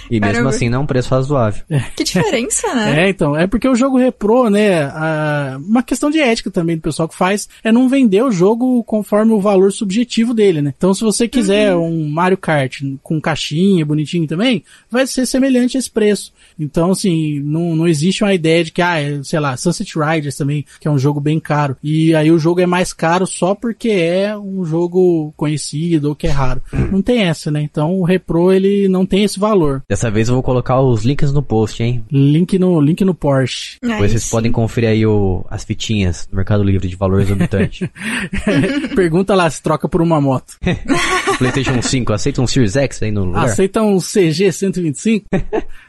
[0.09, 0.49] e mesmo Caramba.
[0.49, 1.61] assim não é um preço razoável.
[1.69, 1.81] É.
[1.93, 3.05] Que diferença, né?
[3.05, 3.35] É, então.
[3.35, 5.24] É porque o jogo Repro, né, a,
[5.59, 9.33] uma questão de ética também do pessoal que faz é não vender o jogo conforme
[9.33, 10.73] o valor subjetivo dele, né?
[10.75, 12.05] Então se você quiser uhum.
[12.05, 16.33] um Mario Kart com caixinha, bonitinho também, vai ser semelhante a esse preço.
[16.59, 20.35] Então, assim, não, não existe uma ideia de que, ah, é, sei lá, Sunset Riders
[20.35, 21.75] também, que é um jogo bem caro.
[21.83, 26.27] E aí o jogo é mais caro só porque é um jogo conhecido ou que
[26.27, 26.61] é raro.
[26.91, 27.61] Não tem essa, né?
[27.61, 29.83] Então o Repro, ele não tem esse valor.
[29.89, 32.03] Dessa vez eu vou colocar os links no post, hein?
[32.11, 33.77] Link no, link no Porsche.
[33.81, 37.89] Depois vocês podem conferir aí o vendeu as fitinhas no Mercado Livre de valor exorbitante.
[38.95, 40.57] Pergunta lá se troca por uma moto.
[41.37, 43.45] PlayStation 5, aceita um Series X aí no lugar?
[43.45, 45.27] Aceita um CG 125?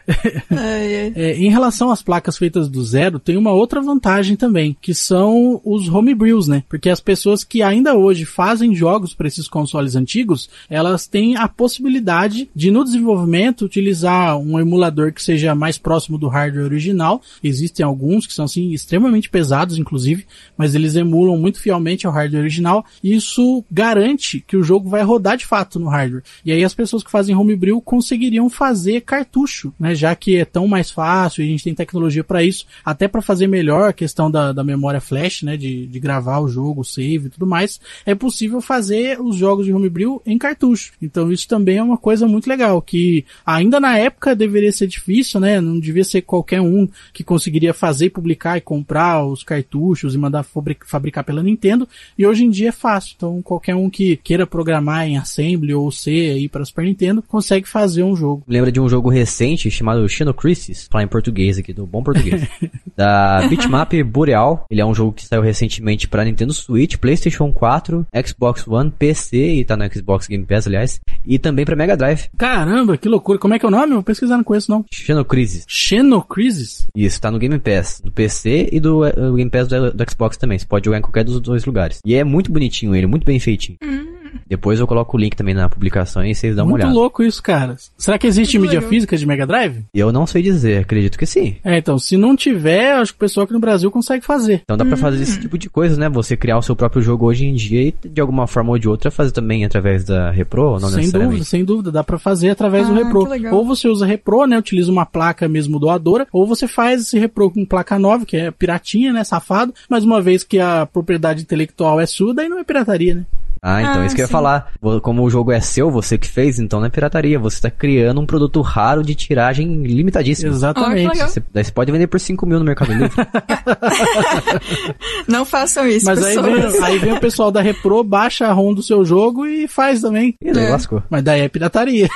[1.16, 5.60] É, em relação às placas feitas do zero, tem uma outra vantagem também, que são
[5.64, 6.62] os homebrews, né?
[6.68, 11.48] Porque as pessoas que ainda hoje fazem jogos para esses consoles antigos, elas têm a
[11.48, 17.20] possibilidade de, no desenvolvimento, utilizar um emulador que seja mais próximo do hardware original.
[17.42, 22.40] Existem alguns que são, assim, extremamente pesados, inclusive, mas eles emulam muito fielmente ao hardware
[22.40, 22.84] original.
[23.02, 26.22] E isso garante que o jogo vai rodar de fato no hardware.
[26.44, 29.94] E aí as pessoas que fazem homebrew conseguiriam fazer cartucho, né?
[29.94, 33.22] Já que é tão mais fácil e a gente tem tecnologia para isso, até para
[33.22, 35.56] fazer melhor a questão da, da memória flash, né?
[35.56, 39.66] De, de gravar o jogo, o save e tudo mais, é possível fazer os jogos
[39.66, 40.92] de homebrew em cartucho.
[41.00, 45.40] Então isso também é uma coisa muito legal, que ainda na época deveria ser difícil,
[45.40, 45.60] né?
[45.60, 50.44] Não devia ser qualquer um que conseguiria fazer, publicar e comprar os cartuchos e mandar
[50.84, 51.88] fabricar pela Nintendo.
[52.18, 53.14] E hoje em dia é fácil.
[53.16, 57.68] Então qualquer um que queira programar em Assembly ou C aí para Super Nintendo consegue
[57.68, 58.42] fazer um jogo.
[58.48, 62.46] Lembra de um jogo recente chamado Xenocrisis, falar em português aqui, do bom português,
[62.96, 64.66] da Bitmap Boreal.
[64.70, 69.36] Ele é um jogo que saiu recentemente para Nintendo Switch, PlayStation 4, Xbox One, PC
[69.36, 72.28] e tá no Xbox Game Pass, aliás, e também para Mega Drive.
[72.36, 73.38] Caramba, que loucura.
[73.38, 73.94] Como é que é o nome?
[73.94, 74.84] Eu pesquisar, não conheço não.
[74.90, 75.64] Xenocrisis.
[75.68, 76.86] Xenocrisis?
[76.94, 80.36] Isso, tá no Game Pass, do PC e do uh, Game Pass do, do, Xbox
[80.36, 80.58] também.
[80.58, 82.00] Você pode jogar em qualquer dos dois lugares.
[82.04, 83.78] E é muito bonitinho ele, muito bem feitinho.
[83.82, 84.15] Hum.
[84.46, 86.90] Depois eu coloco o link também na publicação e vocês dão Muito uma olhada.
[86.90, 87.76] Muito louco isso, cara.
[87.96, 88.90] Será que existe Muito mídia legal.
[88.90, 89.84] física de Mega Drive?
[89.94, 91.56] Eu não sei dizer, acredito que sim.
[91.64, 94.62] É, então, se não tiver, acho que o pessoal aqui no Brasil consegue fazer.
[94.64, 96.08] Então dá pra fazer esse tipo de coisa, né?
[96.08, 98.88] Você criar o seu próprio jogo hoje em dia e de alguma forma ou de
[98.88, 102.50] outra fazer também através da Repro, ou não sem dúvida, sem dúvida, dá pra fazer
[102.50, 103.28] através ah, do Repro.
[103.52, 104.58] Ou você usa Repro, né?
[104.58, 108.50] Utiliza uma placa mesmo doadora, ou você faz esse Repro com placa nova, que é
[108.50, 109.24] piratinha, né?
[109.24, 113.26] Safado, mas uma vez que a propriedade intelectual é sua, daí não é pirataria, né?
[113.68, 114.70] Ah, então ah, isso que eu ia falar.
[115.02, 117.36] Como o jogo é seu, você que fez, então não é pirataria.
[117.36, 120.52] Você está criando um produto raro de tiragem limitadíssima.
[120.52, 121.20] Exatamente.
[121.20, 123.10] Oh, você, daí você pode vender por 5 mil no Mercado Livre.
[125.26, 128.72] não façam isso, Mas aí vem, aí vem, o pessoal da Repro, baixa a ROM
[128.72, 130.36] do seu jogo e faz também.
[130.40, 130.70] E daí é.
[130.70, 131.02] lascou.
[131.10, 132.08] Mas daí é pirataria.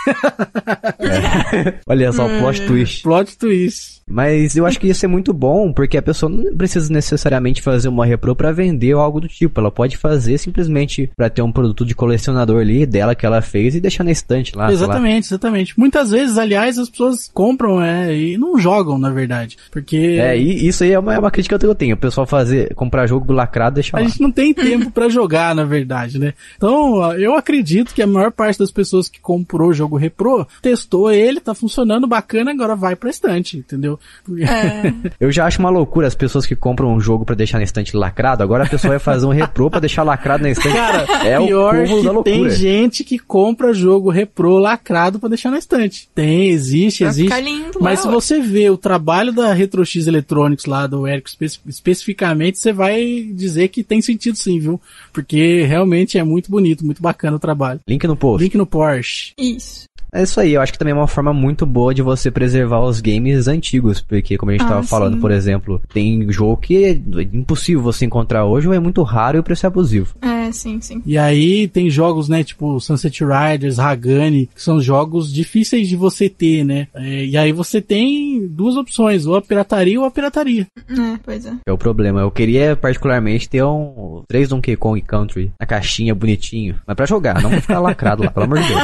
[1.00, 1.80] É.
[1.84, 3.02] Olha só, o plot twist.
[3.02, 3.99] Plot twist.
[4.10, 7.88] Mas eu acho que ia ser muito bom, porque a pessoa não precisa necessariamente fazer
[7.88, 9.60] uma repro para vender ou algo do tipo.
[9.60, 13.76] Ela pode fazer simplesmente para ter um produto de colecionador ali dela que ela fez
[13.76, 14.72] e deixar na estante lá.
[14.72, 15.78] Exatamente, exatamente.
[15.78, 19.56] Muitas vezes, aliás, as pessoas compram é, e não jogam, na verdade.
[19.70, 19.96] Porque.
[19.96, 21.94] É, e isso aí é uma, é uma crítica que eu tenho.
[21.94, 24.08] O pessoal fazer, comprar jogo lacrado e deixar A lá.
[24.08, 26.34] gente não tem tempo para jogar, na verdade, né?
[26.56, 31.12] Então, eu acredito que a maior parte das pessoas que comprou o jogo repro, testou
[31.12, 33.99] ele, tá funcionando bacana, agora vai pra estante, entendeu?
[34.38, 34.92] É.
[35.18, 37.96] eu já acho uma loucura as pessoas que compram um jogo para deixar na estante
[37.96, 40.74] lacrado, agora a pessoa vai fazer um repro para deixar lacrado na estante.
[40.74, 45.58] Cara, é pior o que tem gente que compra jogo repro lacrado para deixar na
[45.58, 46.08] estante.
[46.14, 47.40] Tem, existe, vai existe.
[47.40, 52.58] Lindo, mas se você vê o trabalho da RetroX Electronics lá do Eric espe especificamente,
[52.58, 54.80] você vai dizer que tem sentido sim, viu?
[55.12, 57.80] Porque realmente é muito bonito, muito bacana o trabalho.
[57.88, 58.42] Link no post.
[58.42, 59.32] Link no Porsche.
[59.38, 59.84] Isso.
[60.12, 62.80] É isso aí, eu acho que também é uma forma muito boa de você preservar
[62.80, 66.84] os games antigos, porque como a gente ah, tava falando, por exemplo, tem jogo que
[66.84, 66.90] é
[67.32, 70.14] impossível você encontrar hoje ou é muito raro e o preço é abusivo.
[70.20, 71.02] É, sim, sim.
[71.06, 76.28] E aí tem jogos, né, tipo Sunset Riders, Hagani, que são jogos difíceis de você
[76.28, 76.88] ter, né?
[76.94, 80.66] É, e aí você tem duas opções, ou a pirataria ou a pirataria.
[80.88, 81.52] É, pois é.
[81.66, 82.20] É o problema.
[82.20, 87.42] Eu queria particularmente ter um 3 Donkey Kong Country na caixinha bonitinho, mas para jogar,
[87.42, 88.80] não pra ficar lacrado lá, pelo amor de Deus.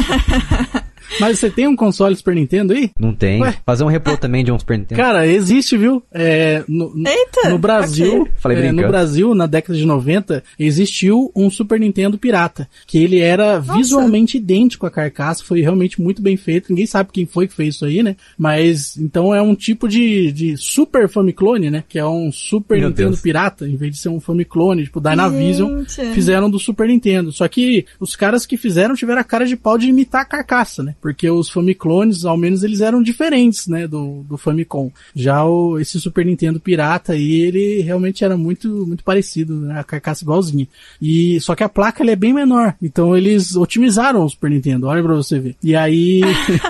[1.21, 2.91] Mas você tem um console Super Nintendo aí?
[2.99, 3.43] Não tem.
[3.65, 5.01] Fazer um repro também de um Super Nintendo.
[5.01, 6.03] Cara, existe, viu?
[6.13, 7.51] É, no, Eita!
[7.51, 8.33] No Brasil, okay.
[8.37, 12.69] Falei é, no Brasil, na década de 90, existiu um Super Nintendo pirata.
[12.87, 13.75] Que ele era Nossa.
[13.75, 16.71] visualmente idêntico à carcaça, foi realmente muito bem feito.
[16.71, 18.17] Ninguém sabe quem foi que fez isso aí, né?
[18.37, 21.85] Mas, então é um tipo de, de Super Famiclone, né?
[21.89, 23.21] Que é um Super Meu Nintendo Deus.
[23.21, 26.15] pirata, em vez de ser um Famiclone, tipo Dynavision, Gente.
[26.15, 27.33] fizeram do Super Nintendo.
[27.33, 30.83] Só que os caras que fizeram tiveram a cara de pau de imitar a carcaça,
[30.83, 30.96] né?
[31.01, 34.91] Porque os Famiclones, ao menos, eles eram diferentes, né, do, do Famicom.
[35.15, 39.85] Já o, esse Super Nintendo pirata aí, ele realmente era muito, muito parecido, né, a
[39.85, 40.67] carcaça igualzinha.
[41.01, 42.75] E, só que a placa, é bem menor.
[42.81, 45.57] Então, eles otimizaram o Super Nintendo, olha pra você ver.
[45.63, 46.21] E aí,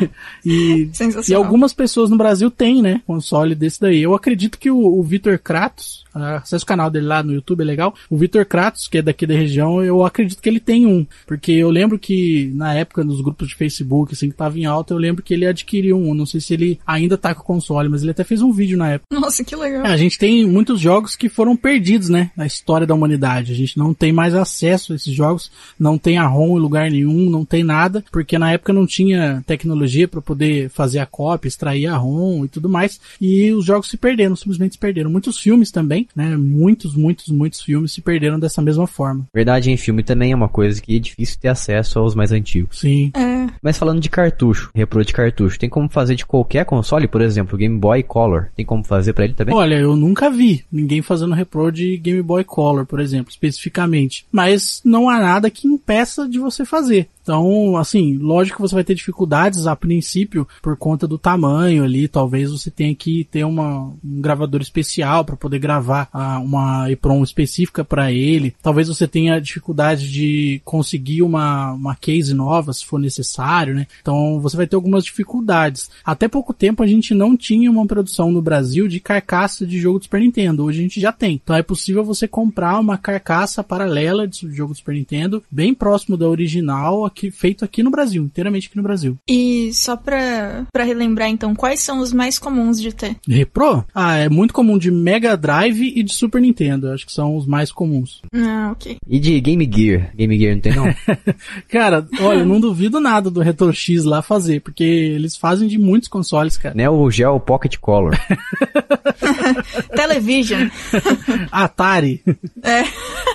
[0.44, 0.88] e,
[1.28, 4.02] e algumas pessoas no Brasil têm, né, console desse daí.
[4.02, 7.64] Eu acredito que o, o Vitor Kratos, acesse o canal dele lá no YouTube, é
[7.64, 7.94] legal.
[8.08, 11.06] O Vitor Kratos, que é daqui da região, eu acredito que ele tem um.
[11.26, 14.94] Porque eu lembro que na época, nos grupos de Facebook, assim, que tava em alta,
[14.94, 16.14] eu lembro que ele adquiriu um.
[16.14, 18.78] Não sei se ele ainda tá com o console, mas ele até fez um vídeo
[18.78, 19.06] na época.
[19.18, 19.84] Nossa, que legal.
[19.86, 22.30] É, a gente tem muitos jogos que foram perdidos, né?
[22.36, 23.52] Na história da humanidade.
[23.52, 26.90] A gente não tem mais acesso a esses jogos, não tem a ROM em lugar
[26.90, 31.48] nenhum, não tem nada, porque na época não tinha tecnologia para poder fazer a cópia,
[31.48, 33.00] extrair a ROM e tudo mais.
[33.20, 35.10] E os jogos se perderam, simplesmente se perderam.
[35.10, 36.36] Muitos filmes também, né?
[36.36, 39.26] Muitos, muitos, muitos filmes se perderam dessa mesma forma.
[39.34, 42.80] Verdade, em filme também é uma coisa que é difícil ter acesso aos mais antigos.
[42.80, 43.10] Sim.
[43.14, 43.46] É.
[43.62, 47.58] Mas falando de cartucho, repro de cartucho, tem como fazer de qualquer console, por exemplo,
[47.58, 49.54] Game Boy Color, tem como fazer para ele também?
[49.54, 54.26] Olha, eu nunca vi ninguém fazendo repro de Game Boy Color, por exemplo, especificamente.
[54.30, 57.08] Mas não há nada que impeça de você fazer.
[57.26, 62.06] Então, assim, lógico que você vai ter dificuldades a princípio por conta do tamanho ali.
[62.06, 67.24] Talvez você tenha que ter uma, um gravador especial para poder gravar ah, uma EPROM
[67.24, 68.54] específica para ele.
[68.62, 73.88] Talvez você tenha dificuldade de conseguir uma, uma case nova se for necessário, né?
[74.00, 75.90] Então você vai ter algumas dificuldades.
[76.04, 79.98] Até pouco tempo a gente não tinha uma produção no Brasil de carcaça de jogo
[79.98, 80.62] do Super Nintendo.
[80.62, 81.40] Hoje a gente já tem.
[81.42, 86.16] Então é possível você comprar uma carcaça paralela de jogo do Super Nintendo, bem próximo
[86.16, 89.16] da original, aqui, feito aqui no Brasil, inteiramente aqui no Brasil.
[89.28, 93.16] E só pra, pra relembrar, então, quais são os mais comuns de ter?
[93.26, 93.84] Repro?
[93.94, 96.90] Ah, é muito comum de Mega Drive e de Super Nintendo.
[96.90, 98.20] Acho que são os mais comuns.
[98.34, 98.98] Ah, ok.
[99.08, 100.10] E de Game Gear?
[100.14, 100.86] Game Gear não tem não?
[101.68, 105.78] Cara, olha, eu não duvido nada do Retro X lá fazer, porque eles fazem de
[105.78, 106.74] muitos consoles, cara.
[106.74, 108.16] né o Geo Pocket Color.
[109.94, 110.68] Television.
[111.50, 112.22] Atari.
[112.62, 112.82] É.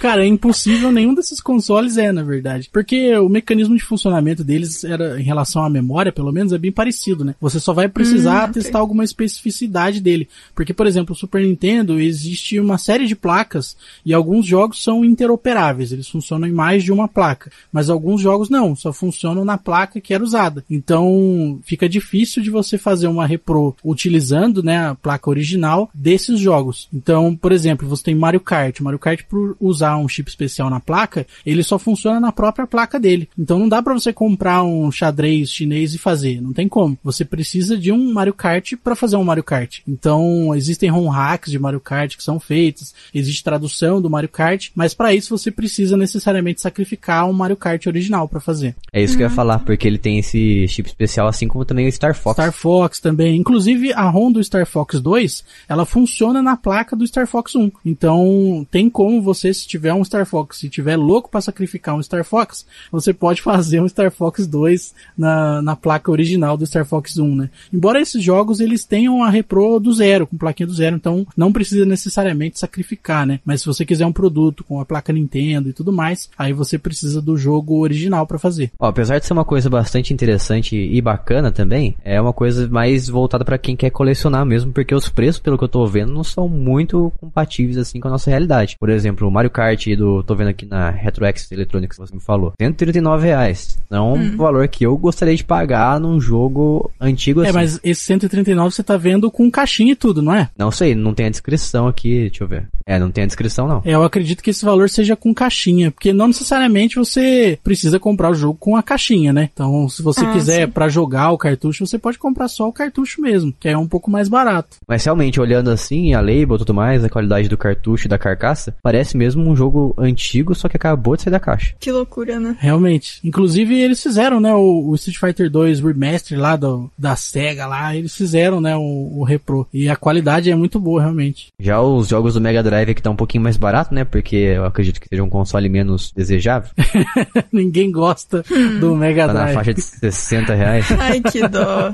[0.01, 2.69] Cara, é impossível nenhum desses consoles é, na verdade.
[2.71, 6.71] Porque o mecanismo de funcionamento deles era, em relação à memória, pelo menos, é bem
[6.71, 7.35] parecido, né?
[7.39, 10.27] Você só vai precisar Hum, testar alguma especificidade dele.
[10.55, 15.03] Porque, por exemplo, o Super Nintendo existe uma série de placas e alguns jogos são
[15.05, 15.91] interoperáveis.
[15.91, 17.51] Eles funcionam em mais de uma placa.
[17.71, 20.63] Mas alguns jogos não, só funcionam na placa que era usada.
[20.69, 26.87] Então, fica difícil de você fazer uma repro utilizando, né, a placa original desses jogos.
[26.93, 28.79] Então, por exemplo, você tem Mario Kart.
[28.81, 32.99] Mario Kart, por usar um chip especial na placa, ele só funciona na própria placa
[32.99, 33.29] dele.
[33.37, 36.41] Então não dá pra você comprar um xadrez chinês e fazer.
[36.41, 36.97] Não tem como.
[37.03, 39.79] Você precisa de um Mario Kart para fazer um Mario Kart.
[39.87, 44.69] Então existem ROM hacks de Mario Kart que são feitos, existe tradução do Mario Kart,
[44.75, 48.75] mas para isso você precisa necessariamente sacrificar um Mario Kart original para fazer.
[48.91, 51.87] É isso que eu ia falar, porque ele tem esse chip especial, assim como também
[51.87, 52.35] o Star Fox.
[52.35, 53.37] Star Fox também.
[53.37, 57.71] Inclusive, a ROM do Star Fox 2, ela funciona na placa do Star Fox 1.
[57.85, 62.03] Então, tem como você, se tiver um Star Fox, se tiver louco para sacrificar um
[62.03, 66.85] Star Fox, você pode fazer um Star Fox 2 na, na placa original do Star
[66.85, 67.49] Fox 1, né?
[67.73, 71.51] Embora esses jogos, eles tenham a repro do zero, com plaquinha do zero, então não
[71.51, 73.39] precisa necessariamente sacrificar, né?
[73.45, 76.77] Mas se você quiser um produto com a placa Nintendo e tudo mais, aí você
[76.77, 78.71] precisa do jogo original para fazer.
[78.79, 83.07] Ó, apesar de ser uma coisa bastante interessante e bacana também, é uma coisa mais
[83.07, 86.23] voltada pra quem quer colecionar mesmo, porque os preços, pelo que eu tô vendo, não
[86.23, 88.75] são muito compatíveis assim com a nossa realidade.
[88.79, 92.53] Por exemplo, o Mario Kart do, tô vendo aqui na RetroX Electronics, você me falou,
[92.59, 93.79] 139 reais.
[93.89, 97.53] Não é um valor que eu gostaria de pagar num jogo antigo É, assim.
[97.57, 100.49] mas esse 139 você tá vendo com caixinha e tudo, não é?
[100.57, 102.67] Não sei, não tem a descrição aqui, deixa eu ver.
[102.85, 103.81] É, não tem a descrição não.
[103.85, 108.29] É, eu acredito que esse valor seja com caixinha, porque não necessariamente você precisa comprar
[108.31, 109.49] o jogo com a caixinha, né?
[109.53, 113.21] Então, se você Ah, quiser pra jogar o cartucho, você pode comprar só o cartucho
[113.21, 114.77] mesmo, que é um pouco mais barato.
[114.87, 118.17] Mas realmente, olhando assim, a label e tudo mais, a qualidade do cartucho e da
[118.17, 121.73] carcaça, parece mesmo um jogo antigo, só que acabou de sair da caixa.
[121.79, 122.55] Que loucura, né?
[122.59, 123.19] Realmente.
[123.23, 127.95] Inclusive, eles fizeram, né, o, o Street Fighter 2 Remaster lá do, da SEGA lá,
[127.95, 129.67] eles fizeram, né, o, o repro.
[129.73, 131.47] E a qualidade é muito boa, realmente.
[131.59, 134.03] Já os jogos do Mega Drive aqui tá um pouquinho mais barato, né?
[134.03, 136.69] Porque eu acredito que seja um console menos desejável.
[137.51, 138.43] Ninguém gosta
[138.79, 139.55] do Mega Tá na Drive.
[139.55, 140.85] faixa de 60 reais.
[140.99, 141.91] Ai, que dó.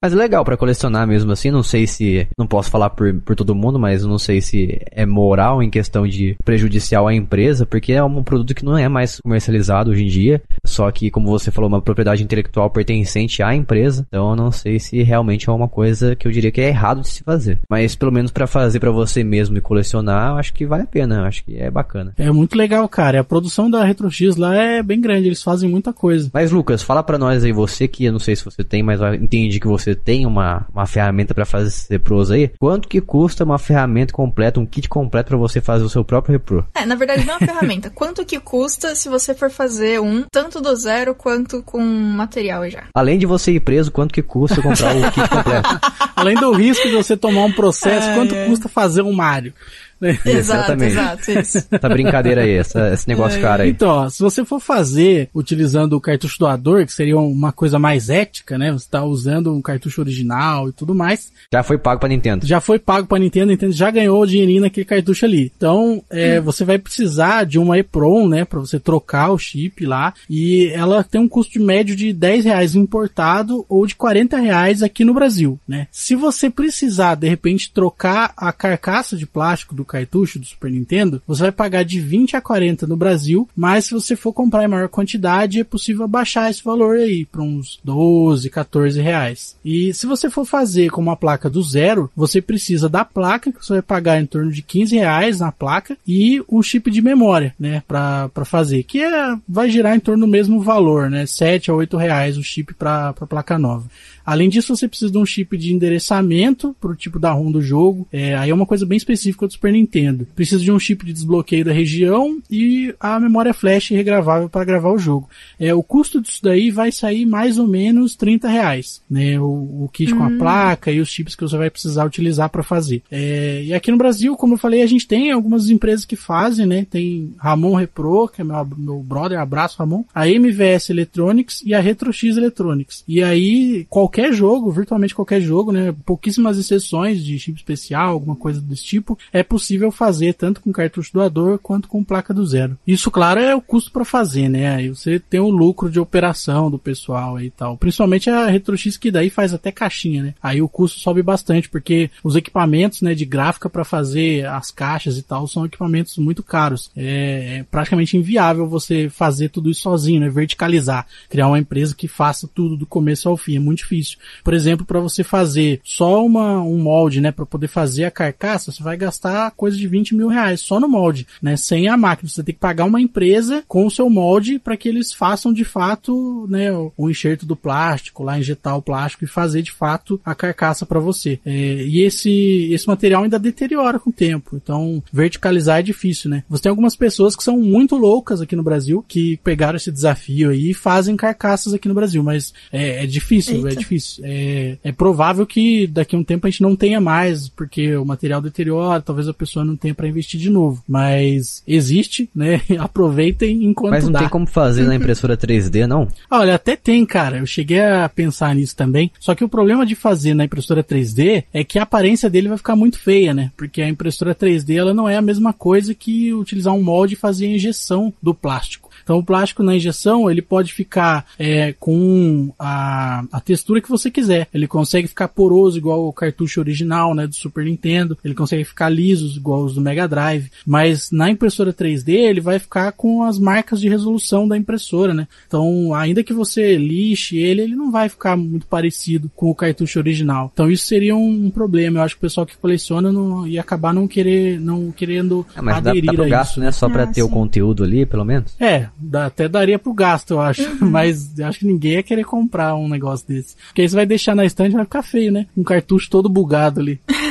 [0.00, 1.50] Mas é legal pra colecionar mesmo assim.
[1.50, 2.26] Não sei se.
[2.38, 6.06] Não posso falar por, por todo mundo, mas não sei se é moral em questão
[6.06, 10.08] de prejudicial à empresa, porque é um produto que não é mais comercializado hoje em
[10.08, 10.42] dia.
[10.80, 14.06] Só que, como você falou, uma propriedade intelectual pertencente à empresa.
[14.08, 17.02] Então eu não sei se realmente é uma coisa que eu diria que é errado
[17.02, 17.58] de se fazer.
[17.68, 20.86] Mas pelo menos pra fazer pra você mesmo e colecionar, eu acho que vale a
[20.86, 21.16] pena.
[21.16, 22.14] Eu acho que é bacana.
[22.16, 23.20] É muito legal, cara.
[23.20, 26.30] A produção da Retro X lá é bem grande, eles fazem muita coisa.
[26.32, 29.02] Mas Lucas, fala pra nós aí, você que eu não sei se você tem, mas
[29.02, 32.52] eu entendi que você tem uma, uma ferramenta pra fazer esse repros aí.
[32.58, 36.32] Quanto que custa uma ferramenta completa, um kit completo pra você fazer o seu próprio
[36.32, 36.66] repro?
[36.74, 37.90] É, na verdade não é uma ferramenta.
[37.90, 42.84] Quanto que custa se você for fazer um, tanto do zero quanto com material já?
[42.94, 45.80] Além de você ir preso, quanto que custa comprar o kit completo?
[46.16, 48.46] Além do risco de você tomar um processo, Ai, quanto ai.
[48.46, 49.52] custa fazer um Mario?
[50.24, 50.92] Exatamente.
[50.92, 51.66] exato, isso.
[51.70, 53.70] Essa brincadeira aí, essa- esse negócio cara aí.
[53.70, 58.08] Então, ó, se você for fazer utilizando o cartucho doador, que seria uma coisa mais
[58.08, 58.72] ética, né?
[58.72, 62.46] Você tá usando um cartucho original e tudo mais, Já foi pago pra Nintendo.
[62.46, 65.52] já foi pago pra Nintendo, a Nintendo já ganhou o dinheirinho naquele cartucho ali.
[65.56, 70.14] Então, é, você vai precisar de uma EPROM, né, pra você trocar o chip lá,
[70.28, 74.82] e ela tem um custo de médio de 10 reais importado ou de 40 reais
[74.82, 75.86] aqui no Brasil, né.
[75.90, 81.20] Se você precisar, de repente, trocar a carcaça de plástico do cartucho do Super Nintendo,
[81.26, 84.68] você vai pagar de 20 a 40 no Brasil, mas se você for comprar em
[84.68, 89.56] maior quantidade, é possível baixar esse valor aí para uns 12, 14 reais.
[89.64, 93.64] E se você for fazer com uma placa do zero, você precisa da placa, que
[93.64, 97.54] você vai pagar em torno de 15 reais na placa, e um chip de memória,
[97.58, 101.74] né, para fazer, que é, vai girar em torno do mesmo valor, né, 7 a
[101.74, 103.88] 8 reais o chip para placa nova.
[104.30, 107.60] Além disso, você precisa de um chip de endereçamento para o tipo da ROM do
[107.60, 108.06] jogo.
[108.12, 110.24] É, aí é uma coisa bem específica do Super Nintendo.
[110.36, 114.92] Precisa de um chip de desbloqueio da região e a memória flash regravável para gravar
[114.92, 115.28] o jogo.
[115.58, 119.02] É, o custo disso daí vai sair mais ou menos 30 reais.
[119.10, 119.36] Né?
[119.40, 119.46] O,
[119.82, 123.02] o kit com a placa e os chips que você vai precisar utilizar para fazer.
[123.10, 126.66] É, e aqui no Brasil, como eu falei, a gente tem algumas empresas que fazem,
[126.66, 126.86] né?
[126.88, 131.80] Tem Ramon Repro, que é meu, meu brother, abraço Ramon, a MVS Electronics e a
[131.80, 133.02] RetroX Electronics.
[133.08, 135.94] E aí, qualquer jogo, virtualmente qualquer jogo, né?
[136.04, 141.12] Pouquíssimas exceções de chip especial, alguma coisa desse tipo, é possível fazer tanto com cartucho
[141.12, 142.78] doador quanto com placa do zero.
[142.86, 144.74] Isso, claro, é o custo para fazer, né?
[144.74, 147.76] Aí você tem o lucro de operação do pessoal e tal.
[147.76, 150.34] Principalmente a RetroX que daí faz até caixinha, né?
[150.42, 155.16] Aí o custo sobe bastante, porque os equipamentos, né, de gráfica para fazer as caixas
[155.18, 156.90] e tal são equipamentos muito caros.
[156.96, 160.28] É, é praticamente inviável você fazer tudo isso sozinho, né?
[160.28, 164.09] Verticalizar, criar uma empresa que faça tudo do começo ao fim, é muito difícil.
[164.42, 168.72] Por exemplo, para você fazer só uma, um molde, né, para poder fazer a carcaça,
[168.72, 172.28] você vai gastar coisa de 20 mil reais só no molde, né, sem a máquina.
[172.28, 175.64] Você tem que pagar uma empresa com o seu molde para que eles façam de
[175.64, 180.34] fato, né, o, enxerto do plástico, lá injetar o plástico e fazer de fato a
[180.34, 181.40] carcaça para você.
[181.44, 184.56] É, e esse esse material ainda deteriora com o tempo.
[184.56, 186.44] Então, verticalizar é difícil, né?
[186.48, 190.50] Você tem algumas pessoas que são muito loucas aqui no Brasil que pegaram esse desafio
[190.50, 193.80] aí e fazem carcaças aqui no Brasil, mas é, é difícil, é Eita.
[193.90, 194.22] Difícil.
[194.24, 198.04] É, é provável que daqui a um tempo a gente não tenha mais, porque o
[198.04, 200.82] material deteriora, talvez a pessoa não tenha para investir de novo.
[200.86, 202.62] Mas existe, né?
[202.78, 204.20] Aproveitem enquanto Mas não dá.
[204.20, 206.08] tem como fazer na impressora 3D, não?
[206.30, 207.38] Olha, até tem, cara.
[207.38, 209.10] Eu cheguei a pensar nisso também.
[209.18, 212.58] Só que o problema de fazer na impressora 3D é que a aparência dele vai
[212.58, 213.50] ficar muito feia, né?
[213.56, 217.16] Porque a impressora 3D ela não é a mesma coisa que utilizar um molde e
[217.16, 218.90] fazer a injeção do plástico.
[219.02, 224.10] Então o plástico na injeção ele pode ficar é, com a, a textura que você
[224.10, 224.48] quiser.
[224.52, 228.16] Ele consegue ficar poroso igual o cartucho original, né, do Super Nintendo.
[228.24, 230.50] Ele consegue ficar liso igual os do Mega Drive.
[230.66, 235.26] Mas na impressora 3D ele vai ficar com as marcas de resolução da impressora, né?
[235.46, 239.98] Então ainda que você lixe ele, ele não vai ficar muito parecido com o cartucho
[239.98, 240.50] original.
[240.52, 241.98] Então isso seria um, problema.
[241.98, 245.62] Eu acho que o pessoal que coleciona não, ia acabar não querer, não querendo Ah,
[245.62, 246.60] mas dá, aderir dá pro a gasto, isso.
[246.60, 246.70] né?
[246.72, 247.32] Só pra Ah, ter o sim.
[247.32, 248.54] conteúdo ali, pelo menos.
[248.60, 250.62] É, dá- até daria pro gasto, eu acho.
[250.84, 253.54] Mas eu acho que ninguém ia querer comprar um negócio desse.
[253.70, 255.46] Porque aí você vai deixar na estante e vai ficar feio, né?
[255.56, 257.00] Um cartucho todo bugado ali.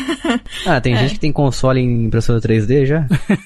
[0.66, 3.06] Ah, tem gente que tem console em impressora 3D já?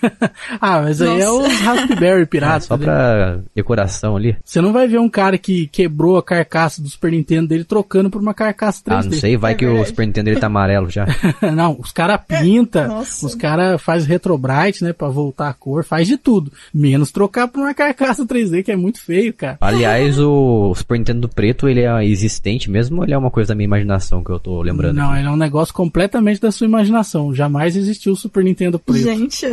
[0.60, 1.48] ah, mas aí é Nossa.
[1.48, 2.66] os Raspberry Ah, piratas.
[2.66, 2.84] só né?
[2.86, 4.36] pra decoração ali.
[4.44, 8.10] Você não vai ver um cara que quebrou a carcaça do Super Nintendo dele trocando
[8.10, 8.92] por uma carcaça 3D.
[9.00, 9.90] Ah, não sei, vai É que o verdade.
[9.90, 11.06] Super Nintendo ele tá amarelo já.
[11.56, 13.26] não, os caras pinta, Nossa.
[13.26, 16.52] os caras faz retrobrite, né, pra voltar a cor, faz de tudo.
[16.74, 19.58] Menos trocar por uma carcaça 3D, que é muito feio, cara.
[19.62, 23.56] Aliás, o Super Nintendo preto, ele é existente mesmo ou ele é uma coisa da
[23.56, 24.96] minha imaginação que eu tô lembrando?
[24.98, 25.20] Não, aqui?
[25.20, 27.34] ele é um negócio completamente da sua imaginação.
[27.34, 29.04] Jamais existiu o Super Nintendo preto.
[29.04, 29.46] Gente,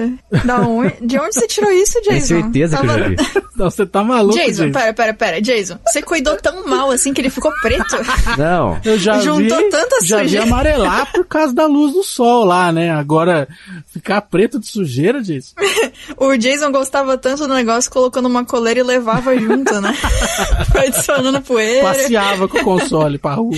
[0.45, 2.11] da onde, de onde você tirou isso, Jason?
[2.11, 3.17] Tenho certeza que eu já vi.
[3.57, 4.73] Não, você tá maluco, Jason, Jason.
[4.73, 5.43] pera, pera, pera.
[5.43, 7.97] Jason, você cuidou tão mal assim que ele ficou preto?
[8.39, 8.81] Não.
[8.83, 12.73] Eu já Juntou vi, tanta já vi amarelar por causa da luz do sol lá,
[12.73, 12.91] né?
[12.91, 13.47] Agora,
[13.93, 15.55] ficar preto de sujeira, Jason?
[16.17, 19.93] O Jason gostava tanto do negócio, colocou numa coleira e levava junto, né?
[20.73, 21.83] Foi adicionando poeira.
[21.83, 23.57] Passeava com o console pra rua.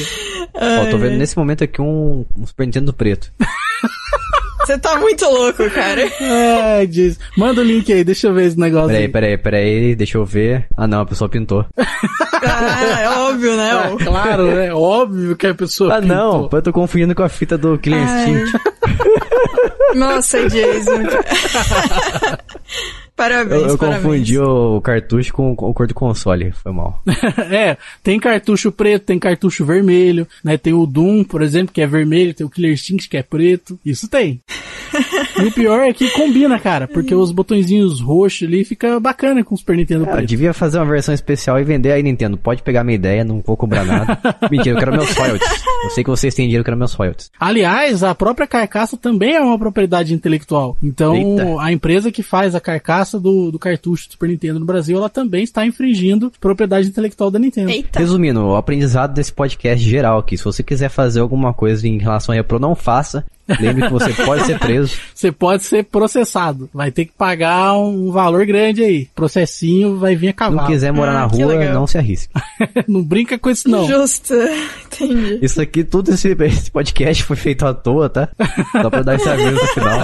[0.55, 3.33] Ó, tô vendo nesse momento aqui um, um Super Nintendo preto.
[4.65, 6.03] Você tá muito louco, cara.
[6.21, 7.19] É, Jason.
[7.37, 9.09] Manda o link aí, deixa eu ver esse negócio Peraí, aí.
[9.09, 10.67] peraí, peraí, deixa eu ver.
[10.77, 11.67] Ah não, a pessoa pintou.
[11.77, 13.71] Ah, é óbvio, né?
[13.73, 14.73] Ah, claro, né?
[14.73, 16.59] Óbvio que a pessoa Ah não, pintou.
[16.59, 18.31] eu tô confundindo com a fita do Killer Ai.
[18.31, 18.61] Instinct.
[19.97, 21.03] Nossa, Jason.
[23.17, 24.03] Parabéns, Eu, eu parabéns.
[24.03, 27.03] confundi o cartucho com, com o cor do console, foi mal.
[27.51, 30.57] é, tem cartucho preto, tem cartucho vermelho, né?
[30.57, 33.79] Tem o Doom, por exemplo, que é vermelho, tem o Killer Instinct, que é preto.
[33.85, 34.41] Isso tem.
[35.43, 39.55] e o pior é que combina, cara, porque os botõezinhos roxos ali fica bacana com
[39.55, 40.29] o Super Nintendo Cara, preto.
[40.29, 42.37] devia fazer uma versão especial e vender aí, Nintendo.
[42.37, 44.19] Pode pegar minha ideia, não vou cobrar nada.
[44.51, 45.63] Mentira, eu quero meus royalties.
[45.85, 47.31] Eu sei que vocês têm dinheiro, eu quero meus royalties.
[47.39, 50.77] Aliás, a própria carcaça também é uma propriedade intelectual.
[50.83, 51.61] Então, Eita.
[51.61, 55.09] a empresa que faz a carcaça do, do cartucho do Super Nintendo no Brasil, ela
[55.09, 57.71] também está infringindo propriedade intelectual da Nintendo.
[57.71, 57.99] Eita.
[57.99, 60.37] Resumindo, o aprendizado desse podcast geral aqui.
[60.37, 63.25] Se você quiser fazer alguma coisa em relação a repro, não faça.
[63.61, 64.97] Lembre que você pode ser preso.
[65.15, 66.71] Você pode ser processado.
[66.73, 69.09] Vai ter que pagar um valor grande aí.
[69.15, 70.61] Processinho vai vir a Se cavalo.
[70.63, 72.33] não quiser morar Ah, na rua, não se arrisque.
[72.89, 73.87] não brinca com isso não.
[73.87, 74.33] Justo.
[74.95, 75.39] Entendi.
[75.43, 78.29] Isso aqui, tudo esse, esse podcast foi feito à toa, tá?
[78.81, 80.03] Só pra dar esse aviso no final.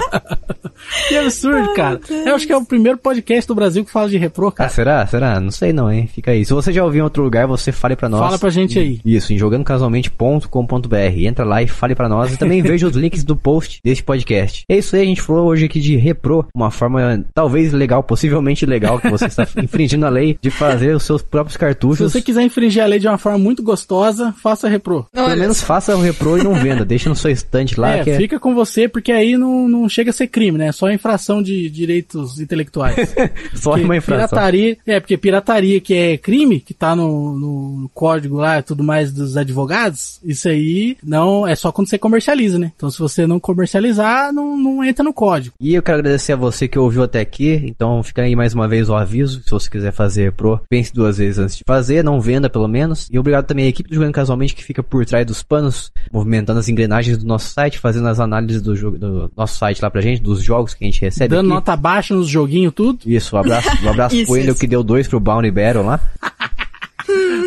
[1.07, 1.99] Que absurdo, cara.
[2.25, 4.69] Eu acho que é o primeiro podcast do Brasil que fala de repro, Ah, cara.
[4.69, 5.05] será?
[5.07, 5.39] Será?
[5.39, 6.07] Não sei não, hein?
[6.07, 6.45] Fica aí.
[6.45, 8.21] Se você já ouviu em outro lugar, você fale pra nós.
[8.21, 8.99] Fala pra gente aí.
[9.05, 10.95] Isso, em jogandocasualmente.com.br.
[11.25, 12.33] Entra lá e fale pra nós.
[12.33, 14.63] E também veja os links do post deste podcast.
[14.69, 16.47] É isso aí, a gente falou hoje aqui de repro.
[16.55, 21.03] Uma forma talvez legal, possivelmente legal, que você está infringindo a lei de fazer os
[21.03, 22.11] seus próprios Se cartuchos.
[22.11, 24.78] você quiser infringir a lei de uma forma muito gostosa, faça repro.
[24.79, 26.85] Pelo Olha menos faça o repro e não venda.
[26.85, 27.97] Deixa no seu estante lá.
[27.97, 28.17] é, que é...
[28.17, 30.67] fica com você, porque aí não, não chega a ser crime, né?
[30.67, 32.95] É só infração de direitos intelectuais.
[33.53, 34.27] Só Porque uma infração.
[34.29, 38.83] Pirataria, é, porque pirataria que é crime, que tá no, no código lá e tudo
[38.83, 42.71] mais dos advogados, isso aí não é só quando você comercializa, né?
[42.75, 45.55] Então se você não comercializar, não, não entra no código.
[45.59, 47.61] E eu quero agradecer a você que ouviu até aqui.
[47.65, 49.41] Então fica aí mais uma vez o aviso.
[49.43, 53.07] Se você quiser fazer pro, pense duas vezes antes de fazer, não venda pelo menos.
[53.11, 56.59] E obrigado também à equipe do Jogando Casualmente que fica por trás dos panos, movimentando
[56.59, 59.99] as engrenagens do nosso site, fazendo as análises do, jogo, do nosso site lá pra
[59.99, 61.33] gente, dos jogos que a gente recebe.
[61.33, 61.55] Dando aqui.
[61.55, 62.99] nota baixa nos joguinhos, tudo.
[63.03, 64.59] Isso, um abraço, um abraço Isso, pro isso.
[64.59, 65.99] que deu dois pro Bounty Battle lá.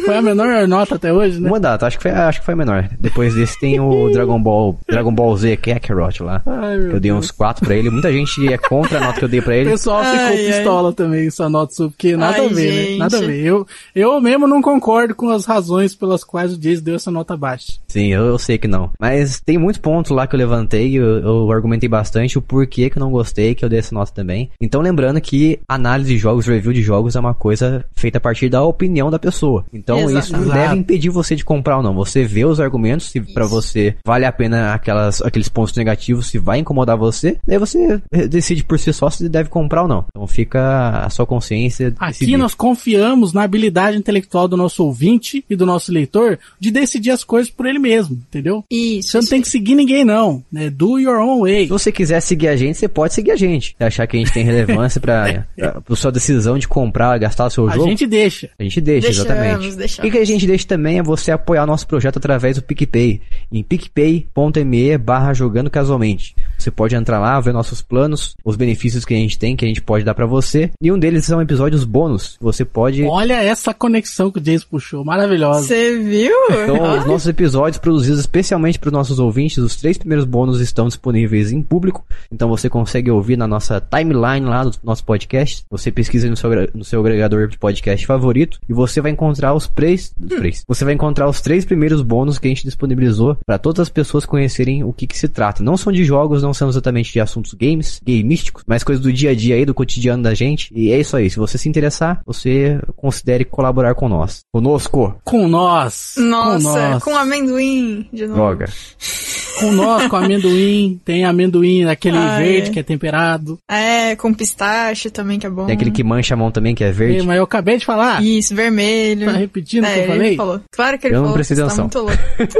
[0.04, 1.48] Foi a menor nota até hoje, né?
[1.48, 2.88] Uma data, acho que foi, acho que foi a menor.
[2.98, 6.42] Depois desse tem o Dragon Ball, Dragon Ball Z Kakarot lá.
[6.46, 7.90] Ai, Eu dei uns quatro pra ele.
[7.90, 9.70] Muita gente é contra a nota que eu dei pra O ele.
[9.70, 10.52] pessoal ficou Ai, ai.
[10.52, 12.90] pistola também, essa nota sua, porque nada Ai, a ver, gente.
[12.92, 12.96] né?
[12.98, 13.44] Nada a ver.
[13.44, 17.36] Eu, eu mesmo não concordo com as razões pelas quais o Jason deu essa nota
[17.36, 17.72] baixa.
[17.88, 18.90] Sim, eu, eu sei que não.
[18.98, 22.96] Mas tem muitos pontos lá que eu levantei, eu, eu argumentei bastante o porquê que
[22.98, 24.50] eu não gostei, que eu dei essa nota também.
[24.60, 28.48] Então lembrando que análise de jogos, review de jogos é uma coisa feita a partir
[28.48, 29.64] da opinião da pessoa.
[29.82, 30.18] Então Exato.
[30.18, 31.94] isso não deve impedir você de comprar ou não.
[31.94, 36.38] Você vê os argumentos, se pra você vale a pena aquelas, aqueles pontos negativos, se
[36.38, 40.04] vai incomodar você, daí você decide por si só se deve comprar ou não.
[40.10, 41.88] Então fica a sua consciência.
[41.98, 42.36] Aqui decidir.
[42.36, 47.24] nós confiamos na habilidade intelectual do nosso ouvinte e do nosso leitor de decidir as
[47.24, 48.64] coisas por ele mesmo, entendeu?
[48.70, 49.10] Isso.
[49.10, 50.42] Você não tem que seguir ninguém, não.
[50.52, 50.70] Né?
[50.70, 51.64] Do your own way.
[51.64, 53.74] Se você quiser seguir a gente, você pode seguir a gente.
[53.76, 57.46] Se achar que a gente tem relevância pra, pra, pra sua decisão de comprar, gastar
[57.46, 58.50] o seu A jogo, gente deixa.
[58.58, 59.71] a gente deixa, Deixamos, exatamente.
[59.76, 60.06] Deixamos.
[60.06, 63.20] E o que a gente deixa também é você apoiar nosso projeto através do PicPay.
[63.50, 66.34] Em picpay.me barra jogando casualmente.
[66.62, 69.68] Você pode entrar lá, ver nossos planos, os benefícios que a gente tem, que a
[69.68, 70.70] gente pode dar pra você.
[70.80, 72.36] E um deles são episódios bônus.
[72.40, 73.02] Você pode...
[73.04, 75.66] Olha essa conexão que o Jason puxou, maravilhosa.
[75.66, 76.36] Você viu?
[76.50, 80.86] Então, os nossos episódios produzidos especialmente para os nossos ouvintes, os três primeiros bônus estão
[80.86, 82.04] disponíveis em público.
[82.30, 85.64] Então você consegue ouvir na nossa timeline lá do nosso podcast.
[85.70, 89.66] Você pesquisa no seu, no seu agregador de podcast favorito e você vai encontrar os
[89.66, 90.64] três, os três.
[90.66, 94.24] Você vai encontrar os três primeiros bônus que a gente disponibilizou para todas as pessoas
[94.24, 95.62] conhecerem o que, que se trata.
[95.62, 99.30] Não são de jogos, não são exatamente de assuntos games, gamísticos, mas coisas do dia
[99.30, 100.72] a dia aí, do cotidiano da gente.
[100.74, 101.28] E é isso aí.
[101.28, 104.40] Se você se interessar, você considere colaborar com nós.
[104.52, 105.14] Conosco.
[105.24, 106.14] Com nós.
[106.16, 107.02] com Nossa, nós.
[107.02, 108.34] com amendoim de novo.
[108.34, 108.66] Droga.
[109.60, 111.00] Com nós, com amendoim.
[111.04, 112.72] Tem amendoim daquele Ai, verde é.
[112.72, 113.58] que é temperado.
[113.70, 115.66] É, com pistache também, que é bom.
[115.66, 117.26] Tem aquele que mancha a mão também, que é verde.
[117.26, 118.22] mas eu acabei de falar.
[118.22, 119.26] Isso, vermelho.
[119.26, 120.36] Tá repetindo o é, que eu ele falei?
[120.36, 120.60] falou.
[120.72, 121.34] Claro que ele Eu não falou.
[121.34, 121.84] prestei você tá atenção.
[121.84, 121.98] muito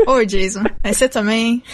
[0.04, 0.10] louco.
[0.10, 0.62] Ô, Jason.
[0.82, 1.62] Aí você também.